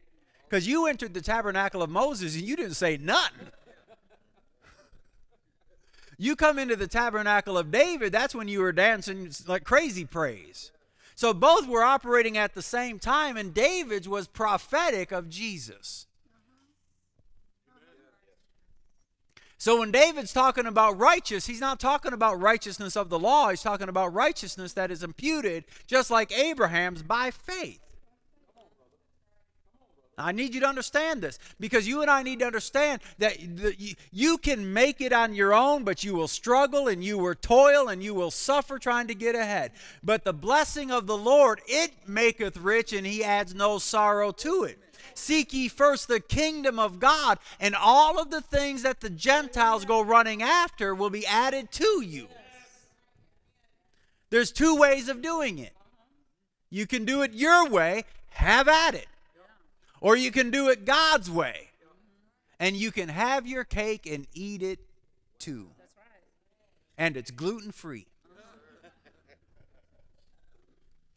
[0.48, 3.48] Because you entered the tabernacle of Moses and you didn't say nothing.
[6.24, 10.72] You come into the tabernacle of David, that's when you were dancing like crazy praise.
[11.16, 16.08] So both were operating at the same time, and David's was prophetic of Jesus.
[19.58, 23.50] So when David's talking about righteous, he's not talking about righteousness of the law.
[23.50, 27.83] He's talking about righteousness that is imputed, just like Abraham's, by faith.
[30.24, 33.38] I need you to understand this because you and I need to understand that
[34.12, 37.90] you can make it on your own, but you will struggle and you will toil
[37.90, 39.72] and you will suffer trying to get ahead.
[40.02, 44.64] But the blessing of the Lord, it maketh rich and he adds no sorrow to
[44.64, 44.80] it.
[45.14, 49.86] Seek ye first the kingdom of God, and all of the things that the Gentiles
[49.86, 52.28] go running after will be added to you.
[54.32, 55.74] There's two ways of doing it.
[56.72, 59.06] You can do it your way, have at it.
[60.04, 61.70] Or you can do it God's way.
[62.60, 64.80] And you can have your cake and eat it
[65.40, 65.70] too.
[66.98, 68.08] And it's gluten free.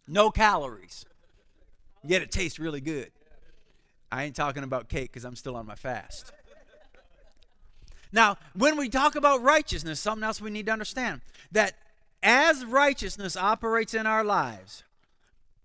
[0.07, 1.05] No calories.
[2.05, 3.11] Yet it tastes really good.
[4.13, 6.33] I ain't talking about cake because I'm still on my fast.
[8.13, 11.75] Now, when we talk about righteousness, something else we need to understand that
[12.23, 14.85] as righteousness operates in our lives,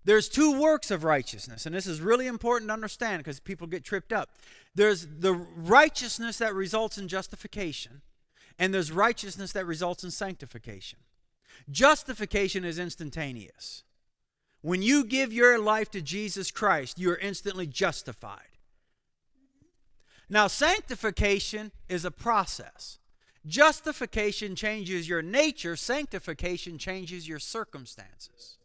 [0.04, 3.84] there's two works of righteousness, and this is really important to understand because people get
[3.84, 4.30] tripped up.
[4.74, 8.02] There's the righteousness that results in justification,
[8.58, 10.98] and there's righteousness that results in sanctification.
[11.70, 13.84] Justification is instantaneous.
[14.60, 18.58] When you give your life to Jesus Christ, you are instantly justified.
[20.28, 22.98] Now, sanctification is a process.
[23.44, 28.58] Justification changes your nature, sanctification changes your circumstances.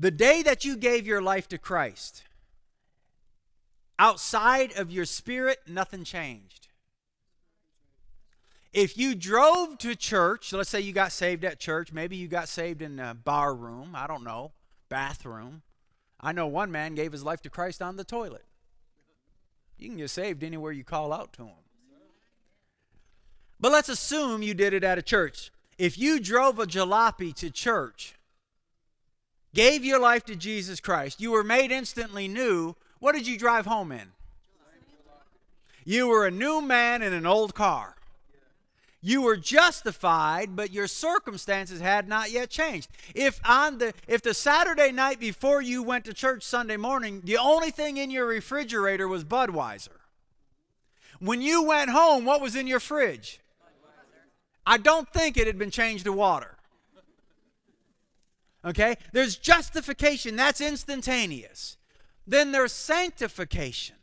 [0.00, 2.22] The day that you gave your life to Christ,
[3.98, 6.68] outside of your spirit, nothing changed.
[8.72, 12.48] If you drove to church, let's say you got saved at church, maybe you got
[12.48, 14.52] saved in a bar room, I don't know,
[14.88, 15.60] bathroom.
[16.18, 18.46] I know one man gave his life to Christ on the toilet.
[19.76, 21.54] You can get saved anywhere you call out to him.
[23.60, 25.52] But let's assume you did it at a church.
[25.76, 28.14] If you drove a jalopy to church,
[29.54, 33.66] gave your life to Jesus Christ, you were made instantly new, what did you drive
[33.66, 34.12] home in?
[35.84, 37.96] You were a new man in an old car.
[39.02, 42.90] You were justified, but your circumstances had not yet changed.
[43.14, 47.38] If on the if the Saturday night before you went to church Sunday morning, the
[47.38, 49.88] only thing in your refrigerator was Budweiser.
[51.18, 53.40] When you went home, what was in your fridge?
[54.66, 56.58] I don't think it had been changed to water.
[58.64, 58.96] Okay?
[59.12, 61.76] There's justification, that's instantaneous.
[62.26, 63.96] Then there's sanctification.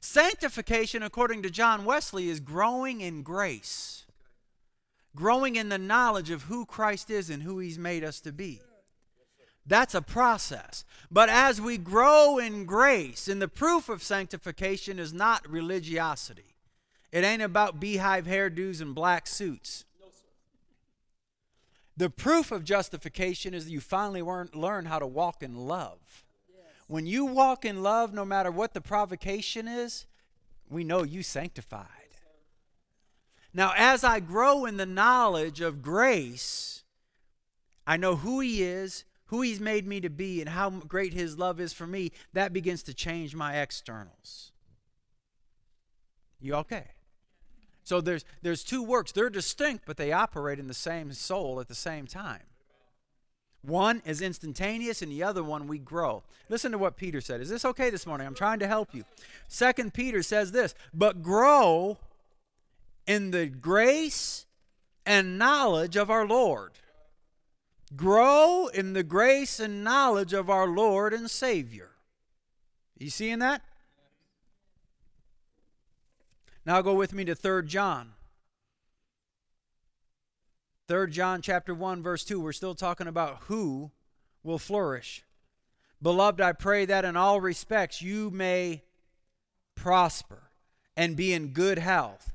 [0.00, 4.04] Sanctification, according to John Wesley, is growing in grace,
[5.14, 8.60] growing in the knowledge of who Christ is and who He's made us to be.
[9.64, 10.84] That's a process.
[11.10, 16.56] But as we grow in grace, and the proof of sanctification is not religiosity,
[17.12, 19.84] it ain't about beehive hairdos and black suits.
[21.96, 26.24] The proof of justification is that you finally learn how to walk in love.
[26.86, 30.06] When you walk in love, no matter what the provocation is,
[30.68, 31.86] we know you sanctified.
[33.54, 36.84] Now, as I grow in the knowledge of grace,
[37.86, 41.38] I know who He is, who He's made me to be, and how great His
[41.38, 42.12] love is for me.
[42.32, 44.52] That begins to change my externals.
[46.40, 46.88] You okay?
[47.84, 49.12] So there's there's two works.
[49.12, 52.42] They're distinct, but they operate in the same soul at the same time.
[53.62, 56.24] One is instantaneous, and the other one we grow.
[56.48, 57.40] Listen to what Peter said.
[57.40, 58.26] Is this okay this morning?
[58.26, 59.04] I'm trying to help you.
[59.46, 61.98] Second Peter says this, but grow
[63.06, 64.46] in the grace
[65.06, 66.72] and knowledge of our Lord.
[67.94, 71.90] Grow in the grace and knowledge of our Lord and Savior.
[72.98, 73.62] You seeing that?
[76.64, 78.12] Now go with me to 3 John.
[80.88, 83.90] 3 John chapter 1 verse 2 we're still talking about who
[84.42, 85.24] will flourish.
[86.00, 88.82] Beloved, I pray that in all respects you may
[89.74, 90.50] prosper
[90.96, 92.32] and be in good health,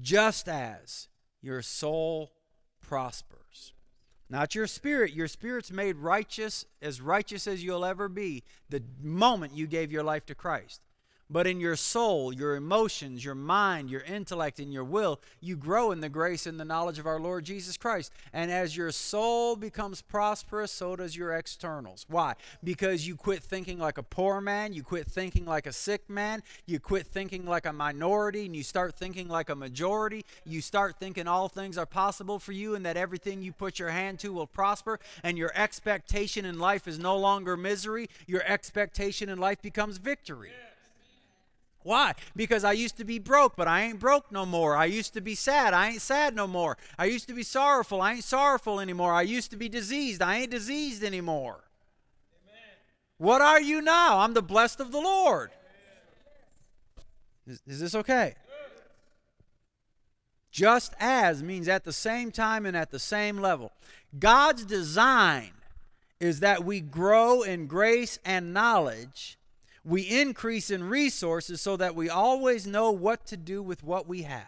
[0.00, 1.08] just as
[1.40, 2.32] your soul
[2.80, 3.72] prospers.
[4.28, 5.12] Not your spirit.
[5.12, 10.02] Your spirit's made righteous, as righteous as you'll ever be, the moment you gave your
[10.02, 10.85] life to Christ.
[11.28, 15.90] But in your soul, your emotions, your mind, your intellect, and your will, you grow
[15.90, 18.12] in the grace and the knowledge of our Lord Jesus Christ.
[18.32, 22.06] And as your soul becomes prosperous, so does your externals.
[22.08, 22.34] Why?
[22.62, 26.44] Because you quit thinking like a poor man, you quit thinking like a sick man,
[26.64, 30.24] you quit thinking like a minority, and you start thinking like a majority.
[30.44, 33.90] You start thinking all things are possible for you and that everything you put your
[33.90, 35.00] hand to will prosper.
[35.24, 40.50] And your expectation in life is no longer misery, your expectation in life becomes victory.
[40.50, 40.65] Yeah.
[41.86, 42.14] Why?
[42.34, 44.76] Because I used to be broke, but I ain't broke no more.
[44.76, 45.72] I used to be sad.
[45.72, 46.76] I ain't sad no more.
[46.98, 48.02] I used to be sorrowful.
[48.02, 49.12] I ain't sorrowful anymore.
[49.12, 50.20] I used to be diseased.
[50.20, 51.62] I ain't diseased anymore.
[52.42, 52.76] Amen.
[53.18, 54.18] What are you now?
[54.18, 55.52] I'm the blessed of the Lord.
[57.46, 58.34] Is, is this okay?
[60.50, 63.70] Just as means at the same time and at the same level.
[64.18, 65.52] God's design
[66.18, 69.38] is that we grow in grace and knowledge
[69.86, 74.22] we increase in resources so that we always know what to do with what we
[74.22, 74.42] have.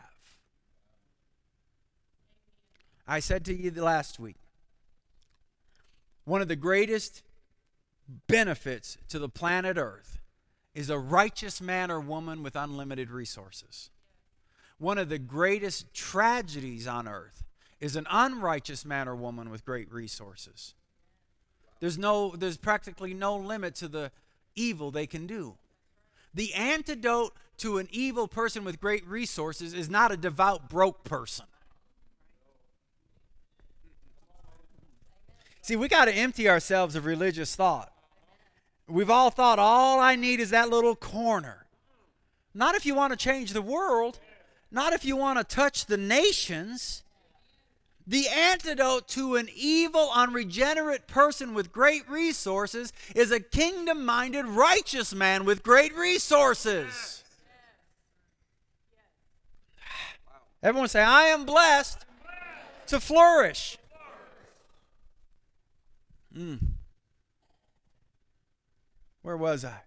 [3.07, 4.37] I said to you last week,
[6.25, 7.23] one of the greatest
[8.27, 10.19] benefits to the planet Earth
[10.75, 13.91] is a righteous man or woman with unlimited resources.
[14.79, 17.45] One of the greatest tragedies on earth
[17.81, 20.75] is an unrighteous man or woman with great resources.
[21.81, 24.13] There's no there's practically no limit to the
[24.59, 25.57] evil they can do.
[26.35, 31.47] The antidote to an evil person with great resources is not a devout, broke person.
[35.63, 37.93] See, we got to empty ourselves of religious thought.
[38.87, 41.67] We've all thought all I need is that little corner.
[42.55, 44.19] Not if you want to change the world,
[44.71, 47.03] not if you want to touch the nations.
[48.09, 55.15] The antidote to an evil, unregenerate person with great resources is a kingdom minded, righteous
[55.15, 57.23] man with great resources.
[60.63, 62.07] Everyone say, I am blessed
[62.87, 63.77] to flourish.
[66.35, 66.61] Mm.
[69.21, 69.83] Where was I?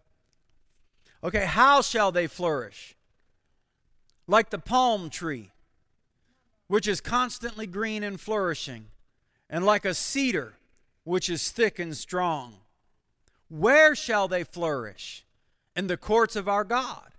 [1.23, 2.95] Okay, how shall they flourish?
[4.27, 5.50] Like the palm tree
[6.71, 8.85] which is constantly green and flourishing,
[9.49, 10.53] and like a cedar,
[11.03, 12.59] which is thick and strong.
[13.49, 15.25] Where shall they flourish?
[15.75, 17.11] In the courts of our God.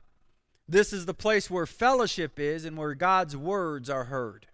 [0.66, 4.46] This is the place where fellowship is and where God's words are heard.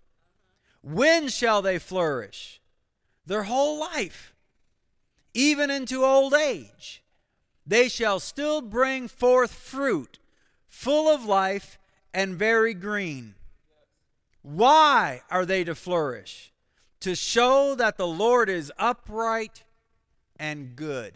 [0.83, 2.61] When shall they flourish?
[3.25, 4.35] Their whole life,
[5.33, 7.05] even into old age.
[7.65, 10.19] They shall still bring forth fruit,
[10.67, 11.79] full of life
[12.13, 13.37] and very green
[14.43, 16.53] why are they to flourish?
[17.01, 19.65] To show that the Lord is upright
[20.39, 21.15] and good.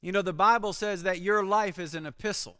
[0.00, 2.56] You know, the Bible says that your life is an epistle,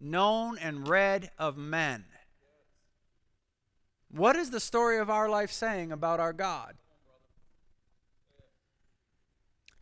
[0.00, 2.04] known and read of men.
[4.10, 6.76] What is the story of our life saying about our God?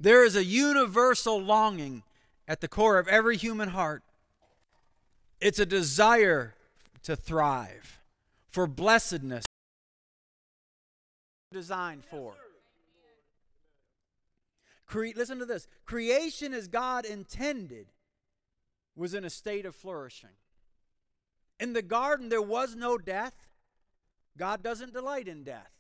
[0.00, 2.02] There is a universal longing
[2.48, 4.02] at the core of every human heart
[5.40, 6.55] It's a desire
[7.02, 8.00] to thrive,
[8.55, 9.44] for blessedness.
[11.50, 12.34] Designed for.
[14.86, 15.66] Cre- listen to this.
[15.84, 17.88] Creation as God intended
[18.94, 20.36] was in a state of flourishing.
[21.59, 23.34] In the garden, there was no death.
[24.38, 25.72] God doesn't delight in death.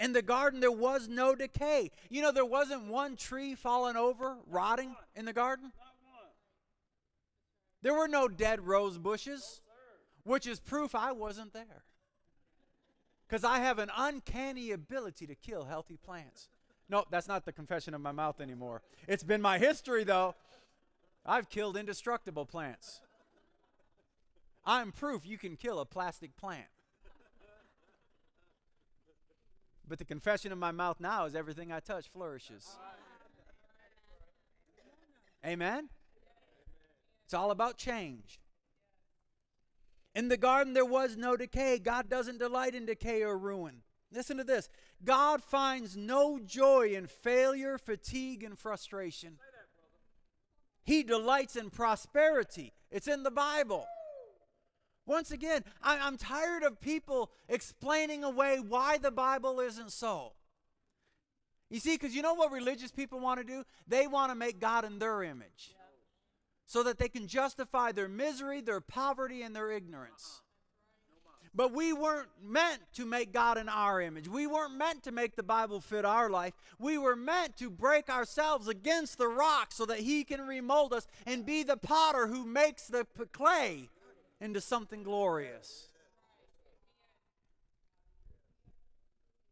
[0.00, 1.92] In the garden, there was no decay.
[2.10, 5.70] You know, there wasn't one tree fallen over, rotting in the garden.
[7.82, 9.60] There were no dead rose bushes,
[10.24, 11.84] which is proof I wasn't there.
[13.26, 16.48] Because I have an uncanny ability to kill healthy plants.
[16.88, 18.82] No, that's not the confession of my mouth anymore.
[19.08, 20.34] It's been my history, though.
[21.24, 23.00] I've killed indestructible plants.
[24.64, 26.66] I'm proof you can kill a plastic plant.
[29.88, 32.76] But the confession of my mouth now is everything I touch flourishes.
[35.44, 35.88] Amen?
[37.24, 38.38] It's all about change.
[40.14, 41.78] In the garden, there was no decay.
[41.78, 43.82] God doesn't delight in decay or ruin.
[44.12, 44.68] Listen to this
[45.04, 49.38] God finds no joy in failure, fatigue, and frustration.
[50.84, 52.72] He delights in prosperity.
[52.90, 53.86] It's in the Bible.
[55.06, 60.32] Once again, I, am tired of people explaining away why the Bible isn't so.
[61.70, 63.64] You see, because you know what religious people want to do?
[63.88, 65.74] They want to make God in their image
[66.72, 70.40] so that they can justify their misery, their poverty, and their ignorance.
[71.54, 74.26] But we weren't meant to make God in our image.
[74.26, 76.54] We weren't meant to make the Bible fit our life.
[76.78, 81.06] We were meant to break ourselves against the rock so that He can remold us
[81.26, 83.90] and be the potter who makes the clay
[84.40, 85.88] into something glorious.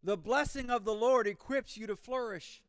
[0.02, 2.62] The blessing of the Lord equips you to flourish.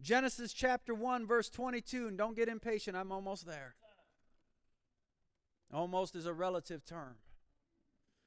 [0.00, 3.74] Genesis chapter 1, verse 22, and don't get impatient, I'm almost there.
[5.72, 7.16] Almost is a relative term.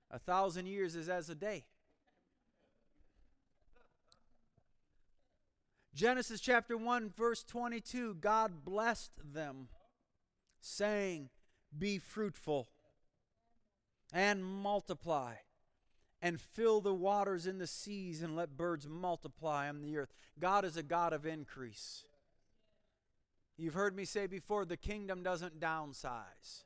[0.09, 1.65] A thousand years is as a day.
[5.93, 9.69] Genesis chapter 1, verse 22 God blessed them,
[10.59, 11.29] saying,
[11.77, 12.69] Be fruitful
[14.13, 15.35] and multiply
[16.21, 20.13] and fill the waters in the seas and let birds multiply on the earth.
[20.39, 22.03] God is a God of increase.
[23.57, 26.63] You've heard me say before the kingdom doesn't downsize.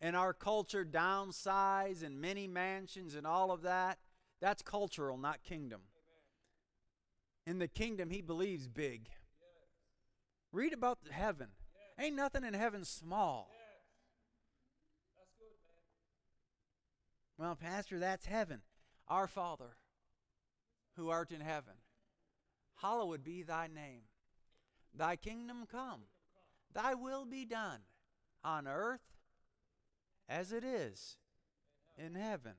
[0.00, 3.98] And our culture, downsize and many mansions and all of that,
[4.40, 5.80] that's cultural, not kingdom.
[7.46, 9.08] In the kingdom, he believes big.
[10.52, 11.48] Read about heaven.
[11.98, 13.50] Ain't nothing in heaven small.
[17.36, 18.60] Well, Pastor, that's heaven.
[19.08, 19.76] Our Father,
[20.96, 21.74] who art in heaven,
[22.76, 24.02] hallowed be thy name.
[24.94, 26.02] Thy kingdom come,
[26.74, 27.80] thy will be done
[28.44, 29.00] on earth
[30.28, 31.16] as it is
[31.96, 32.54] in heaven.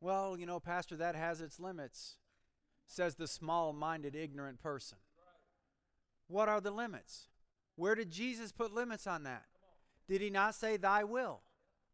[0.00, 2.16] Well, you know, Pastor, that has its limits,
[2.86, 4.98] says the small minded, ignorant person.
[6.28, 7.28] What are the limits?
[7.76, 9.44] Where did Jesus put limits on that?
[10.08, 11.42] Did he not say, Thy will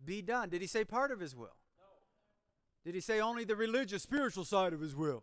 [0.04, 0.48] be done?
[0.48, 1.56] Did he say part of his will?
[2.84, 5.22] Did he say only the religious, spiritual side of his will?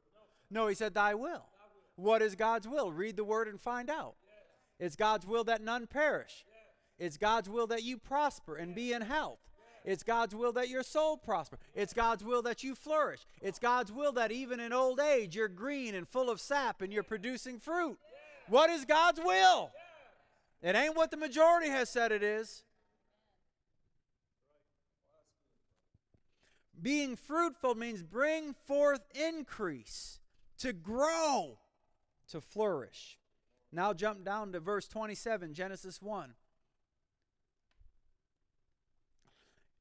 [0.49, 1.45] No, he said, Thy will.
[1.95, 2.91] What is God's will?
[2.91, 4.15] Read the word and find out.
[4.79, 6.45] It's God's will that none perish.
[6.97, 9.39] It's God's will that you prosper and be in health.
[9.85, 11.57] It's God's will that your soul prosper.
[11.73, 13.25] It's God's will that you flourish.
[13.41, 16.91] It's God's will that even in old age you're green and full of sap and
[16.91, 17.97] you're producing fruit.
[18.47, 19.71] What is God's will?
[20.61, 22.63] It ain't what the majority has said it is.
[26.81, 30.19] Being fruitful means bring forth increase,
[30.59, 31.59] to grow,
[32.29, 33.17] to flourish.
[33.71, 36.33] Now jump down to verse 27, Genesis 1.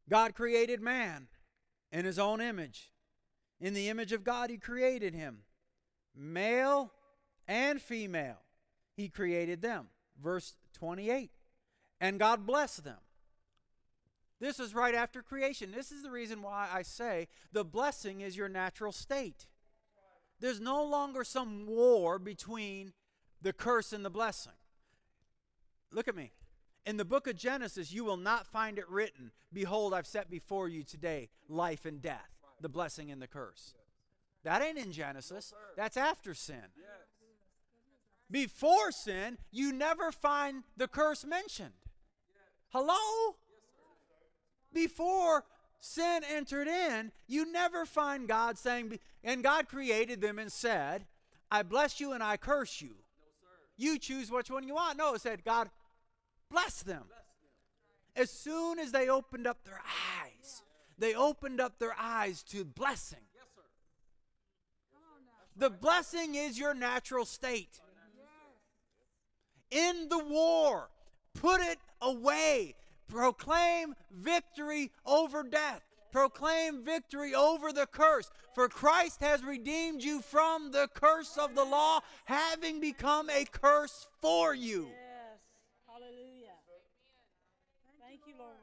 [0.08, 1.28] God created man
[1.92, 2.90] in his own image.
[3.60, 5.40] In the image of God, he created him.
[6.16, 6.92] Male
[7.46, 8.38] and female,
[8.96, 9.88] he created them.
[10.22, 11.30] Verse 28.
[12.00, 12.98] And God blessed them.
[14.40, 15.72] This is right after creation.
[15.72, 19.46] This is the reason why I say the blessing is your natural state.
[20.40, 22.92] There's no longer some war between
[23.42, 24.52] the curse and the blessing.
[25.92, 26.32] Look at me.
[26.86, 30.68] In the book of Genesis, you will not find it written, Behold, I've set before
[30.68, 32.30] you today life and death,
[32.60, 33.74] the blessing and the curse.
[34.44, 35.52] That ain't in Genesis.
[35.76, 36.62] That's after sin.
[38.30, 41.72] Before sin, you never find the curse mentioned.
[42.68, 43.36] Hello?
[44.78, 45.44] Before
[45.80, 51.06] sin entered in, you never find God saying, and God created them and said,
[51.50, 52.96] I bless you and I curse you.
[53.76, 54.98] You choose which one you want.
[54.98, 55.70] No, it said, God
[56.50, 57.04] bless them.
[58.14, 59.80] As soon as they opened up their
[60.22, 60.62] eyes,
[60.98, 63.18] they opened up their eyes to blessing.
[65.56, 67.80] The blessing is your natural state.
[69.70, 70.88] In the war,
[71.34, 72.74] put it away.
[73.08, 75.82] Proclaim victory over death.
[76.12, 78.30] Proclaim victory over the curse.
[78.54, 84.06] For Christ has redeemed you from the curse of the law, having become a curse
[84.20, 84.86] for you.
[84.86, 85.40] Yes.
[85.86, 86.54] Hallelujah.
[88.00, 88.56] Thank you, Lord.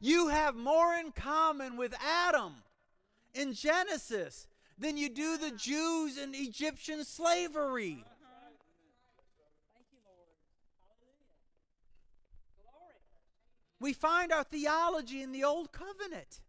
[0.00, 2.54] You have more in common with Adam
[3.34, 4.46] in Genesis
[4.78, 8.04] than you do the Jews in Egyptian slavery.
[9.74, 10.28] Thank you, Lord.
[10.84, 11.32] Hallelujah.
[12.60, 13.00] Glory.
[13.78, 16.40] We find our theology in the Old Covenant.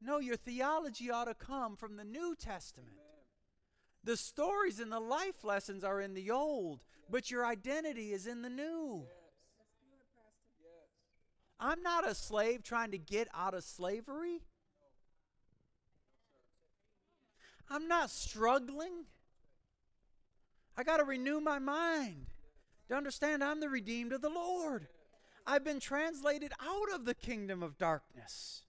[0.00, 2.96] No, your theology ought to come from the New Testament.
[4.02, 8.42] The stories and the life lessons are in the Old, but your identity is in
[8.42, 9.04] the New.
[11.60, 14.40] I'm not a slave trying to get out of slavery.
[17.70, 19.04] I'm not struggling.
[20.76, 22.31] I got to renew my mind
[22.88, 24.88] to understand I'm the redeemed of the Lord.
[25.46, 28.62] I've been translated out of the kingdom of darkness.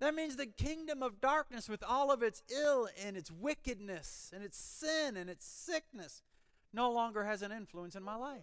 [0.00, 4.42] That means the kingdom of darkness, with all of its ill and its wickedness and
[4.42, 6.22] its sin and its sickness,
[6.72, 8.42] no longer has an influence in my life.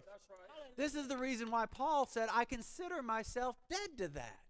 [0.76, 4.40] This is the reason why Paul said, I consider myself dead to that.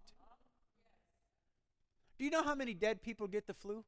[2.19, 3.83] Do you know how many dead people get the flu?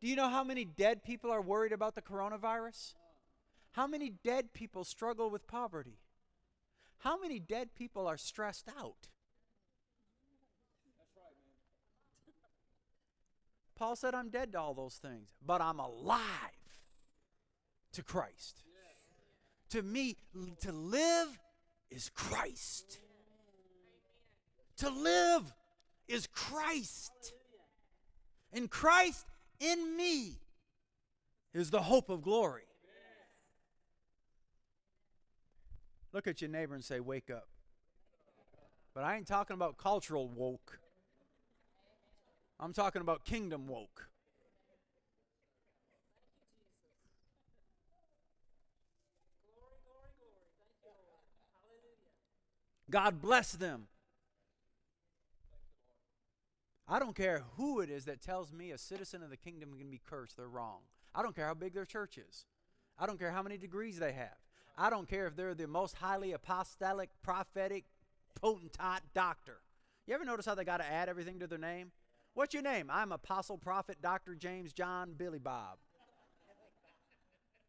[0.00, 2.94] Do you know how many dead people are worried about the coronavirus?
[3.76, 5.98] How many dead people struggle with poverty?
[7.00, 9.10] How many dead people are stressed out?
[13.78, 16.22] Paul said, I'm dead to all those things, but I'm alive
[17.92, 18.62] to Christ.
[19.68, 20.16] To me,
[20.62, 21.38] to live
[21.90, 22.98] is Christ.
[24.78, 25.52] To live
[26.08, 27.34] is Christ.
[28.54, 29.26] And Christ
[29.60, 30.40] in me
[31.52, 32.65] is the hope of glory.
[36.16, 37.46] Look at your neighbor and say, Wake up.
[38.94, 40.78] But I ain't talking about cultural woke.
[42.58, 44.08] I'm talking about kingdom woke.
[52.88, 53.88] God bless them.
[56.88, 59.90] I don't care who it is that tells me a citizen of the kingdom can
[59.90, 60.78] be cursed, they're wrong.
[61.14, 62.46] I don't care how big their church is.
[62.98, 64.45] I don't care how many degrees they have.
[64.78, 67.84] I don't care if they're the most highly apostolic, prophetic,
[68.40, 69.60] potentate doctor.
[70.06, 71.92] You ever notice how they got to add everything to their name?
[72.34, 72.90] What's your name?
[72.90, 74.34] I'm Apostle, Prophet, Dr.
[74.34, 75.78] James John, Billy Bob.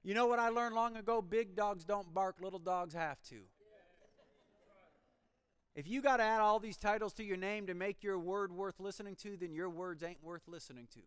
[0.04, 1.22] You know what I learned long ago?
[1.22, 3.42] Big dogs don't bark, little dogs have to.
[5.76, 8.52] If you got to add all these titles to your name to make your word
[8.52, 11.00] worth listening to, then your words ain't worth listening to.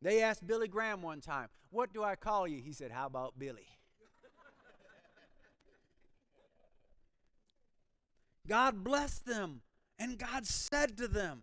[0.00, 2.60] They asked Billy Graham one time, What do I call you?
[2.62, 3.66] He said, How about Billy?
[8.48, 9.60] God blessed them,
[9.98, 11.42] and God said to them,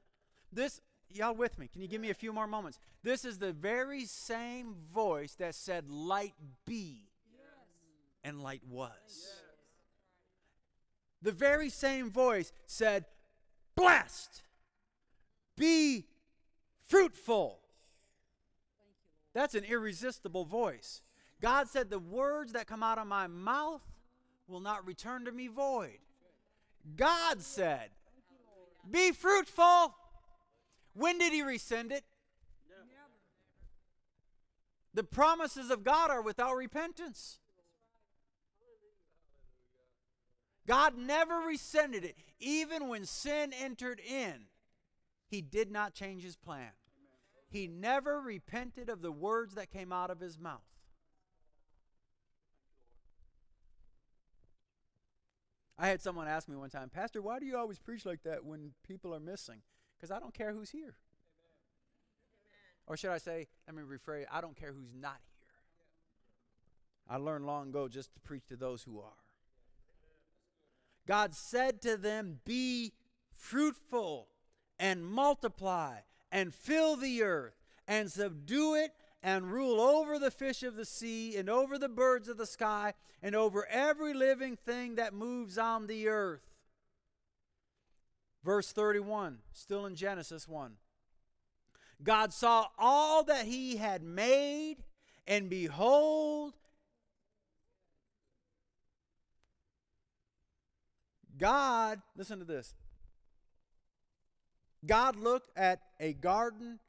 [0.52, 1.68] This, y'all with me?
[1.68, 2.80] Can you give me a few more moments?
[3.04, 6.34] This is the very same voice that said, Light
[6.66, 7.10] be,
[8.24, 9.36] and light was.
[11.22, 13.06] The very same voice said,
[13.76, 14.42] Blessed,
[15.56, 16.06] be
[16.88, 17.60] fruitful.
[19.36, 21.02] That's an irresistible voice.
[21.42, 23.82] God said, The words that come out of my mouth
[24.48, 25.98] will not return to me void.
[26.96, 27.90] God said,
[28.90, 29.94] Be fruitful.
[30.94, 32.06] When did He rescind it?
[34.94, 37.40] The promises of God are without repentance.
[40.66, 42.16] God never rescinded it.
[42.40, 44.46] Even when sin entered in,
[45.28, 46.72] He did not change His plan.
[47.56, 50.60] He never repented of the words that came out of His mouth.
[55.80, 58.44] I had someone ask me one time, Pastor, why do you always preach like that
[58.44, 59.62] when people are missing?
[59.96, 60.96] Because I don't care who's here.
[62.88, 65.48] Or should I say, let me rephrase, I don't care who's not here.
[67.10, 69.24] I learned long ago just to preach to those who are.
[71.08, 72.92] God said to them, Be
[73.34, 74.28] fruitful
[74.78, 76.00] and multiply
[76.36, 77.56] and fill the earth
[77.88, 78.92] and subdue it
[79.24, 82.94] and rule over the fish of the sea and over the birds of the sky
[83.24, 86.42] and over every living thing that moves on the earth.
[88.44, 90.74] Verse 31, still in Genesis 1.
[92.04, 94.84] God saw all that he had made,
[95.26, 96.54] And behold,
[101.38, 102.76] God, listen to this.
[104.88, 106.80] God looked at a garden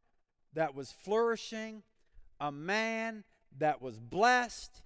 [0.55, 1.83] that was flourishing,
[2.41, 3.25] a man
[3.59, 4.83] that was blessed,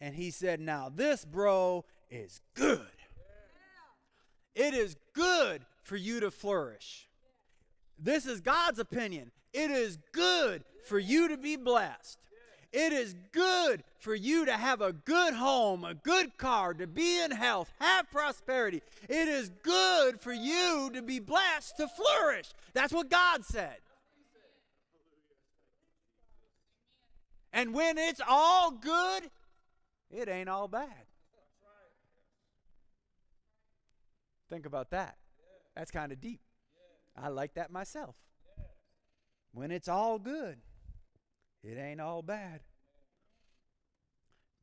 [0.00, 2.80] and he said, Now this, bro, is good.
[4.54, 7.08] It is good for you to flourish.
[7.98, 9.30] This is God's opinion.
[9.52, 12.18] It is good for you to be blessed.
[12.74, 17.22] It is good for you to have a good home, a good car, to be
[17.22, 18.82] in health, have prosperity.
[19.08, 22.50] It is good for you to be blessed, to flourish.
[22.72, 23.76] That's what God said.
[27.52, 29.30] And when it's all good,
[30.10, 31.06] it ain't all bad.
[34.50, 35.16] Think about that.
[35.76, 36.40] That's kind of deep.
[37.16, 38.16] I like that myself.
[39.52, 40.58] When it's all good,
[41.64, 42.60] it ain't all bad.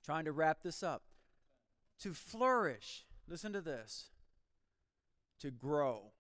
[0.06, 1.04] Trying to wrap this up.
[2.00, 4.12] To flourish, listen to this.
[5.40, 6.14] To grow,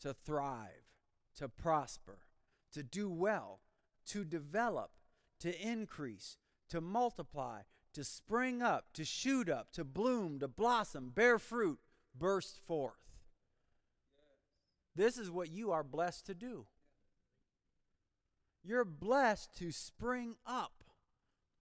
[0.00, 0.86] to thrive,
[1.36, 2.18] to prosper,
[2.72, 3.60] to do well,
[4.06, 4.92] to develop,
[5.40, 6.36] to increase,
[6.68, 7.62] to multiply,
[7.92, 11.78] to spring up, to shoot up, to bloom, to blossom, bear fruit,
[12.16, 12.94] burst forth.
[14.94, 16.66] This is what you are blessed to do.
[18.64, 20.84] You're blessed to spring up,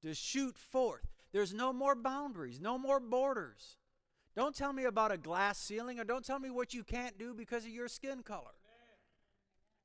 [0.01, 1.05] to shoot forth.
[1.33, 3.77] There's no more boundaries, no more borders.
[4.35, 7.33] Don't tell me about a glass ceiling or don't tell me what you can't do
[7.33, 8.55] because of your skin color.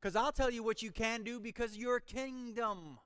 [0.01, 2.99] Because I'll tell you what you can do because of your kingdom.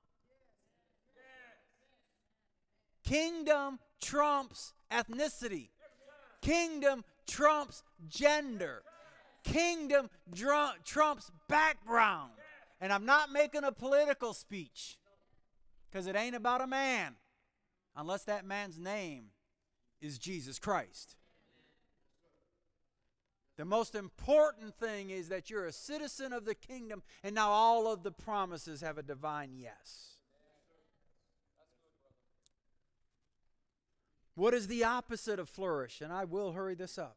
[3.03, 5.69] Kingdom trumps ethnicity.
[6.41, 8.83] Kingdom trumps gender.
[9.43, 10.09] Kingdom
[10.85, 12.31] trumps background.
[12.83, 14.97] And I'm not making a political speech
[15.89, 17.15] because it ain't about a man
[17.95, 19.27] unless that man's name
[20.01, 21.15] is Jesus Christ.
[23.55, 27.87] The most important thing is that you're a citizen of the kingdom, and now all
[27.87, 30.17] of the promises have a divine yes.
[34.35, 36.01] What is the opposite of flourish?
[36.01, 37.15] And I will hurry this up,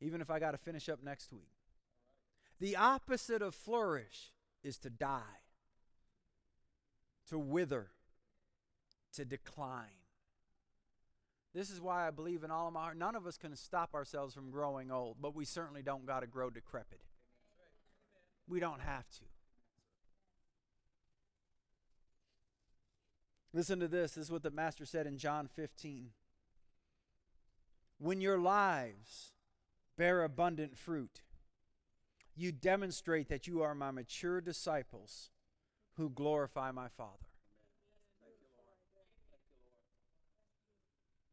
[0.00, 1.53] even if I got to finish up next week.
[2.60, 4.32] The opposite of flourish
[4.62, 5.42] is to die,
[7.28, 7.88] to wither,
[9.14, 10.00] to decline.
[11.54, 12.96] This is why I believe in all of my heart.
[12.96, 16.26] None of us can stop ourselves from growing old, but we certainly don't got to
[16.26, 17.00] grow decrepit.
[18.48, 19.24] We don't have to.
[23.52, 24.12] Listen to this.
[24.12, 26.10] This is what the Master said in John 15.
[27.98, 29.32] When your lives
[29.96, 31.22] bear abundant fruit,
[32.36, 35.30] you demonstrate that you are my mature disciples
[35.96, 37.28] who glorify my Father.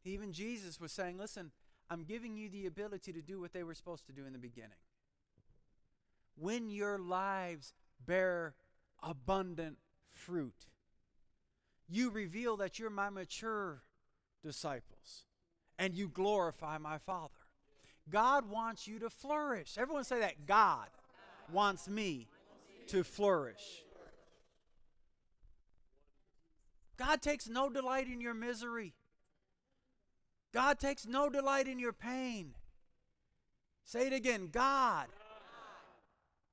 [0.04, 1.50] Even Jesus was saying, Listen,
[1.90, 4.38] I'm giving you the ability to do what they were supposed to do in the
[4.38, 4.70] beginning.
[6.36, 7.74] When your lives
[8.04, 8.54] bear
[9.02, 9.76] abundant
[10.08, 10.66] fruit,
[11.88, 13.82] you reveal that you're my mature
[14.42, 15.26] disciples
[15.78, 17.41] and you glorify my Father.
[18.10, 19.76] God wants you to flourish.
[19.78, 20.46] Everyone say that.
[20.46, 20.88] God
[21.52, 22.28] wants me
[22.88, 23.84] to flourish.
[26.96, 28.94] God takes no delight in your misery.
[30.52, 32.54] God takes no delight in your pain.
[33.84, 35.06] Say it again God.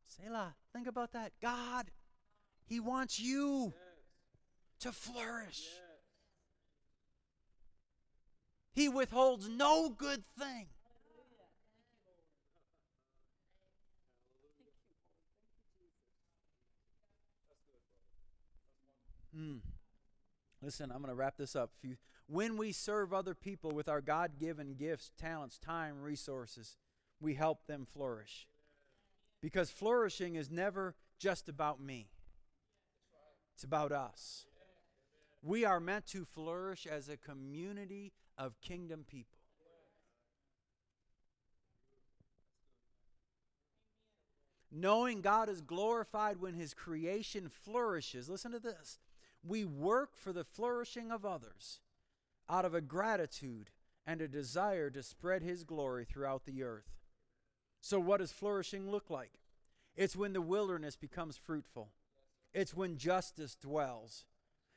[0.06, 1.34] Selah, think about that.
[1.42, 1.92] God,
[2.66, 3.74] He wants you
[4.80, 5.64] to flourish.
[8.74, 10.68] He withholds no good thing.
[19.40, 19.58] Hmm.
[20.62, 21.72] Listen, I'm going to wrap this up.
[22.28, 26.76] When we serve other people with our God given gifts, talents, time, resources,
[27.22, 28.48] we help them flourish.
[29.42, 32.10] Because flourishing is never just about me,
[33.56, 34.46] it's about us.
[35.42, 39.40] We are meant to flourish as a community of kingdom people.
[44.70, 48.30] Knowing God is glorified when His creation flourishes.
[48.30, 49.00] Listen to this.
[49.44, 51.80] We work for the flourishing of others
[52.50, 53.70] out of a gratitude
[54.06, 56.98] and a desire to spread His glory throughout the earth.
[57.82, 59.34] So, what does flourishing look like?
[59.96, 61.92] It's when the wilderness becomes fruitful,
[62.54, 64.26] it's when justice dwells,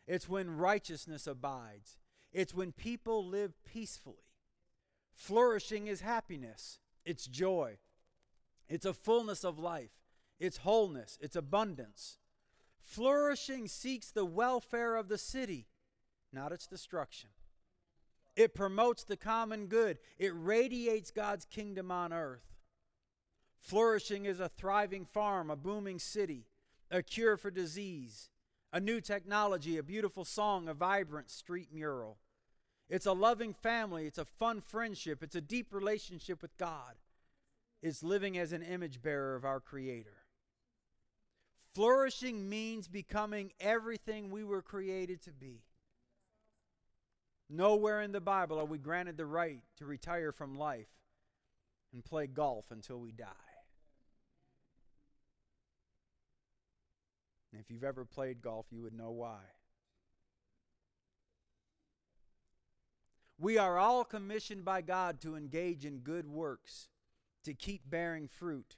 [0.07, 1.97] it's when righteousness abides,
[2.33, 4.17] it's when people live peacefully.
[5.13, 7.79] Flourishing is happiness, it's joy,
[8.69, 9.93] it's a fullness of life,
[10.39, 12.19] it's wholeness, it's abundance.
[12.83, 15.67] Flourishing seeks the welfare of the city,
[16.33, 17.31] not its destruction.
[18.35, 22.57] It promotes the common good, it radiates God's kingdom on earth.
[23.61, 26.47] Flourishing is a thriving farm, a booming city,
[26.91, 28.29] a cure for disease,
[28.73, 32.19] a new technology, a beautiful song, a vibrant street mural.
[32.89, 36.97] It's a loving family, it's a fun friendship, it's a deep relationship with God.
[37.83, 40.22] It's living as an image bearer of our Creator.
[41.75, 45.63] Flourishing means becoming everything we were created to be.
[47.49, 50.89] Nowhere in the Bible are we granted the right to retire from life
[51.93, 53.27] and play golf until we die.
[57.53, 59.41] And if you've ever played golf, you would know why.
[63.39, 66.89] We are all commissioned by God to engage in good works,
[67.45, 68.77] to keep bearing fruit.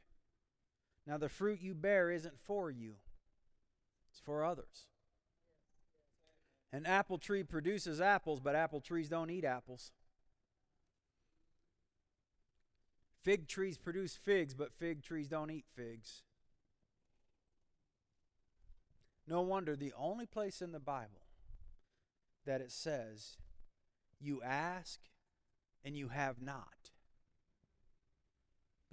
[1.06, 2.94] Now, the fruit you bear isn't for you,
[4.10, 4.88] it's for others.
[6.72, 9.92] An apple tree produces apples, but apple trees don't eat apples.
[13.22, 16.22] Fig trees produce figs, but fig trees don't eat figs.
[19.26, 21.22] No wonder the only place in the Bible
[22.44, 23.38] that it says,
[24.20, 25.00] you ask
[25.84, 26.90] and you have not.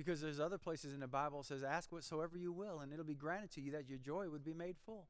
[0.04, 3.14] Because there's other places in the Bible says, ask whatsoever you will, and it'll be
[3.14, 5.10] granted to you that your joy would be made full.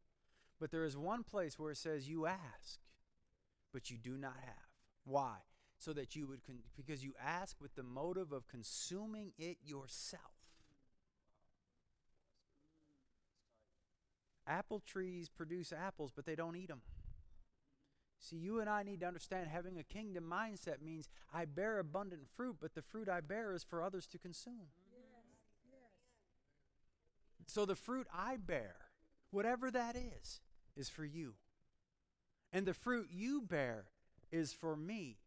[0.60, 2.82] But there is one place where it says, you ask,
[3.72, 4.68] but you do not have.
[5.06, 5.38] Why?
[5.78, 10.24] So that you would, con- because you ask with the motive of consuming it yourself.
[14.46, 16.82] Apple trees produce apples, but they don't eat them.
[18.20, 22.24] See, you and I need to understand having a kingdom mindset means I bear abundant
[22.36, 24.68] fruit, but the fruit I bear is for others to consume.
[27.48, 28.76] So the fruit I bear,
[29.32, 30.40] whatever that is,
[30.76, 31.34] is for you.
[32.54, 33.86] And the fruit you bear
[34.32, 35.18] is for me.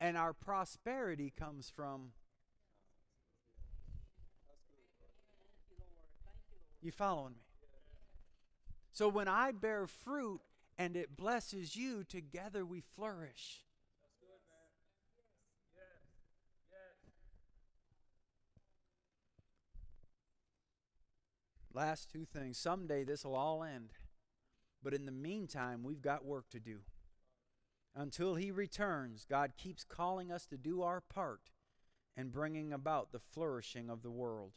[0.00, 2.12] And our prosperity comes from.
[6.80, 7.42] You following me?
[8.92, 10.40] So when I bear fruit
[10.76, 13.60] and it blesses you, together we flourish.
[21.74, 22.58] Last two things.
[22.58, 23.92] Someday this will all end.
[24.82, 26.80] But in the meantime, we've got work to do.
[27.94, 31.50] Until He returns, God keeps calling us to do our part
[32.16, 34.52] in bringing about the flourishing of the world.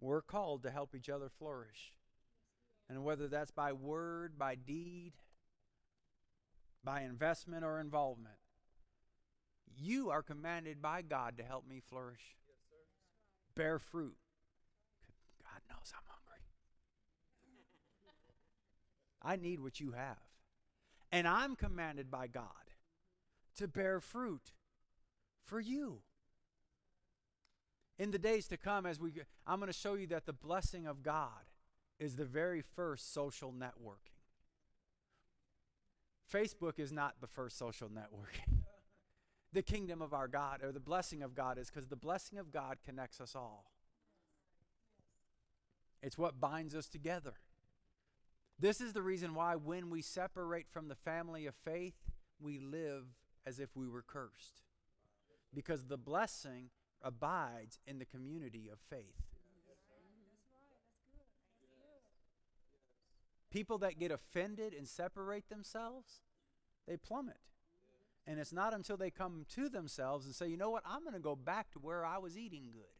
[0.00, 1.92] We're called to help each other flourish.
[2.88, 5.12] And whether that's by word, by deed,
[6.82, 8.36] by investment or involvement,
[9.76, 12.36] you are commanded by God to help me flourish.
[13.54, 14.16] Bear fruit.
[15.70, 16.42] Knows I'm hungry.
[19.22, 20.18] I need what you have.
[21.12, 22.44] And I'm commanded by God
[23.56, 24.52] to bear fruit
[25.44, 26.00] for you.
[27.98, 29.12] In the days to come, as we,
[29.46, 31.50] I'm going to show you that the blessing of God
[31.98, 34.20] is the very first social networking.
[36.32, 38.60] Facebook is not the first social networking.
[39.52, 42.52] the kingdom of our God or the blessing of God is because the blessing of
[42.52, 43.70] God connects us all.
[46.02, 47.34] It's what binds us together.
[48.58, 51.94] This is the reason why when we separate from the family of faith,
[52.40, 53.04] we live
[53.46, 54.62] as if we were cursed.
[55.54, 56.70] Because the blessing
[57.02, 59.22] abides in the community of faith.
[63.50, 66.20] People that get offended and separate themselves,
[66.86, 67.40] they plummet.
[68.26, 71.14] And it's not until they come to themselves and say, you know what, I'm going
[71.14, 72.99] to go back to where I was eating good.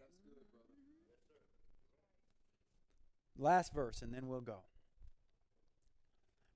[3.40, 4.64] Last verse, and then we'll go.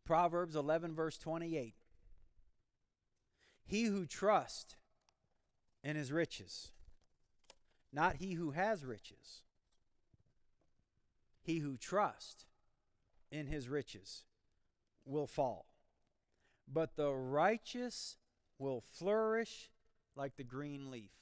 [0.04, 1.74] Proverbs 11, verse 28.
[3.64, 4.76] He who trusts
[5.82, 6.72] in his riches,
[7.90, 9.42] not he who has riches,
[11.40, 12.44] he who trusts
[13.30, 14.24] in his riches
[15.06, 15.64] will fall.
[16.70, 18.18] But the righteous
[18.58, 19.70] will flourish
[20.16, 21.12] like the green leaf.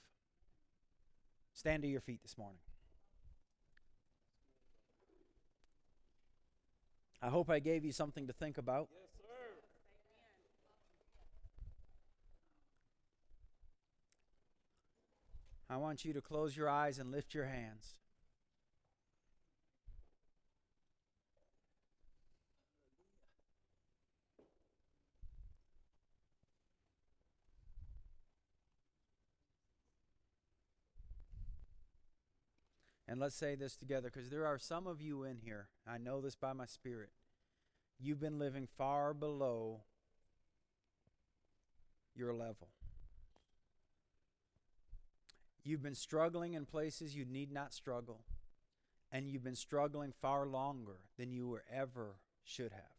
[1.52, 2.60] Stand to your feet this morning.
[7.22, 8.88] I hope I gave you something to think about.
[8.90, 9.62] Yes, sir.
[15.70, 18.01] I want you to close your eyes and lift your hands.
[33.12, 36.22] And let's say this together because there are some of you in here, I know
[36.22, 37.10] this by my spirit.
[38.00, 39.82] You've been living far below
[42.14, 42.68] your level.
[45.62, 48.22] You've been struggling in places you need not struggle,
[49.12, 52.96] and you've been struggling far longer than you were ever should have.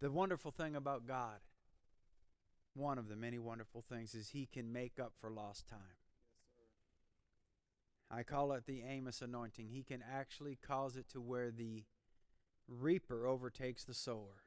[0.00, 1.40] The wonderful thing about God,
[2.74, 5.98] one of the many wonderful things, is He can make up for lost time.
[8.10, 9.68] I call it the Amos anointing.
[9.68, 11.84] He can actually cause it to where the
[12.66, 14.42] reaper overtakes the sower.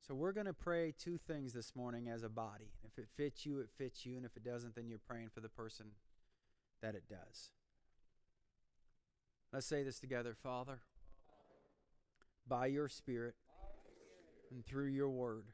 [0.00, 2.72] So we're going to pray two things this morning as a body.
[2.82, 4.16] If it fits you, it fits you.
[4.16, 5.86] And if it doesn't, then you're praying for the person
[6.82, 7.50] that it does.
[9.52, 10.80] Let's say this together Father,
[12.48, 13.34] by your Spirit
[14.50, 15.44] and through your word,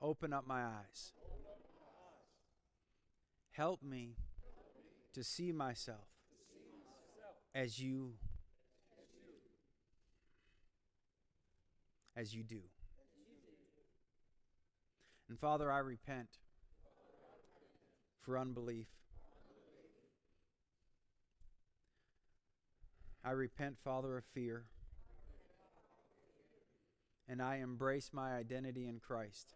[0.00, 1.12] open up my eyes.
[3.52, 4.16] Help me
[5.12, 6.08] to see myself
[7.54, 8.14] as you
[12.16, 12.60] as you do.
[15.28, 16.38] And Father, I repent
[18.20, 18.88] for unbelief.
[23.24, 24.64] I repent, Father, of fear.
[27.28, 29.54] And I embrace my identity in Christ.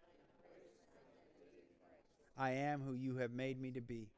[2.37, 4.09] I am who you have made me to be.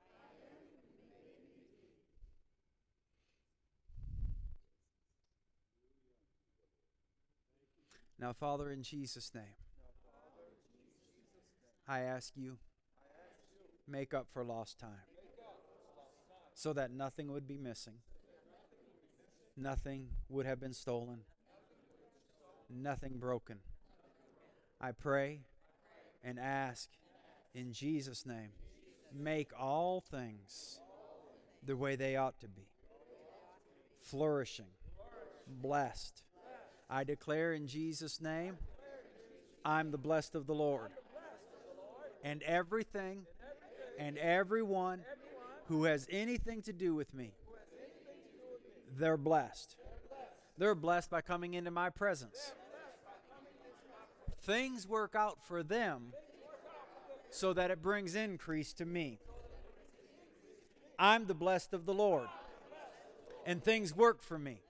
[8.20, 9.56] Now, Father, in Jesus' name,
[11.88, 12.58] I ask you,
[13.88, 15.06] make up for lost time
[16.54, 18.00] so that nothing would be missing,
[19.56, 21.20] nothing would have been stolen,
[22.70, 23.60] nothing broken.
[24.82, 25.42] I pray
[26.24, 26.90] and ask
[27.58, 28.52] in Jesus' name,
[29.14, 30.80] make all things
[31.64, 32.68] the way they ought to be
[34.00, 34.72] flourishing,
[35.48, 36.24] blessed
[36.90, 38.58] I declare in Jesus' name,
[39.66, 40.92] I'm the blessed of the Lord.
[42.24, 43.26] And everything
[44.00, 45.02] and everyone
[45.66, 47.34] who has anything to do with me,
[48.98, 49.76] they're blessed.
[50.58, 52.54] They're blessed by coming into my presence.
[54.42, 56.14] Things work out for them
[57.38, 59.20] so that it brings increase to me.
[60.98, 62.28] I'm the blessed of the Lord,
[63.46, 64.62] and things work for me.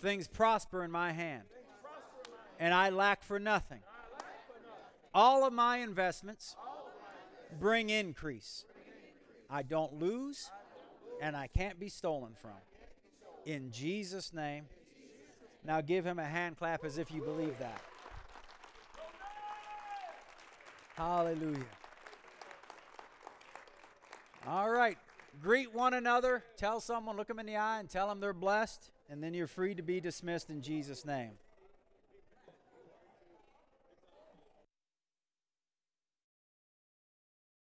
[0.00, 1.42] Things prosper in my hand,
[2.60, 3.80] and I lack for nothing.
[5.12, 6.54] All of my investments
[7.58, 8.64] bring increase.
[9.50, 10.50] I don't lose,
[11.20, 12.60] and I can't be stolen from.
[13.44, 14.66] In Jesus' name.
[15.64, 17.82] Now give him a hand clap as if you believe that.
[20.96, 21.64] Hallelujah.
[24.46, 24.98] All right.
[25.42, 26.42] Greet one another.
[26.56, 29.46] Tell someone, look them in the eye, and tell them they're blessed and then you're
[29.46, 31.32] free to be dismissed in Jesus' name.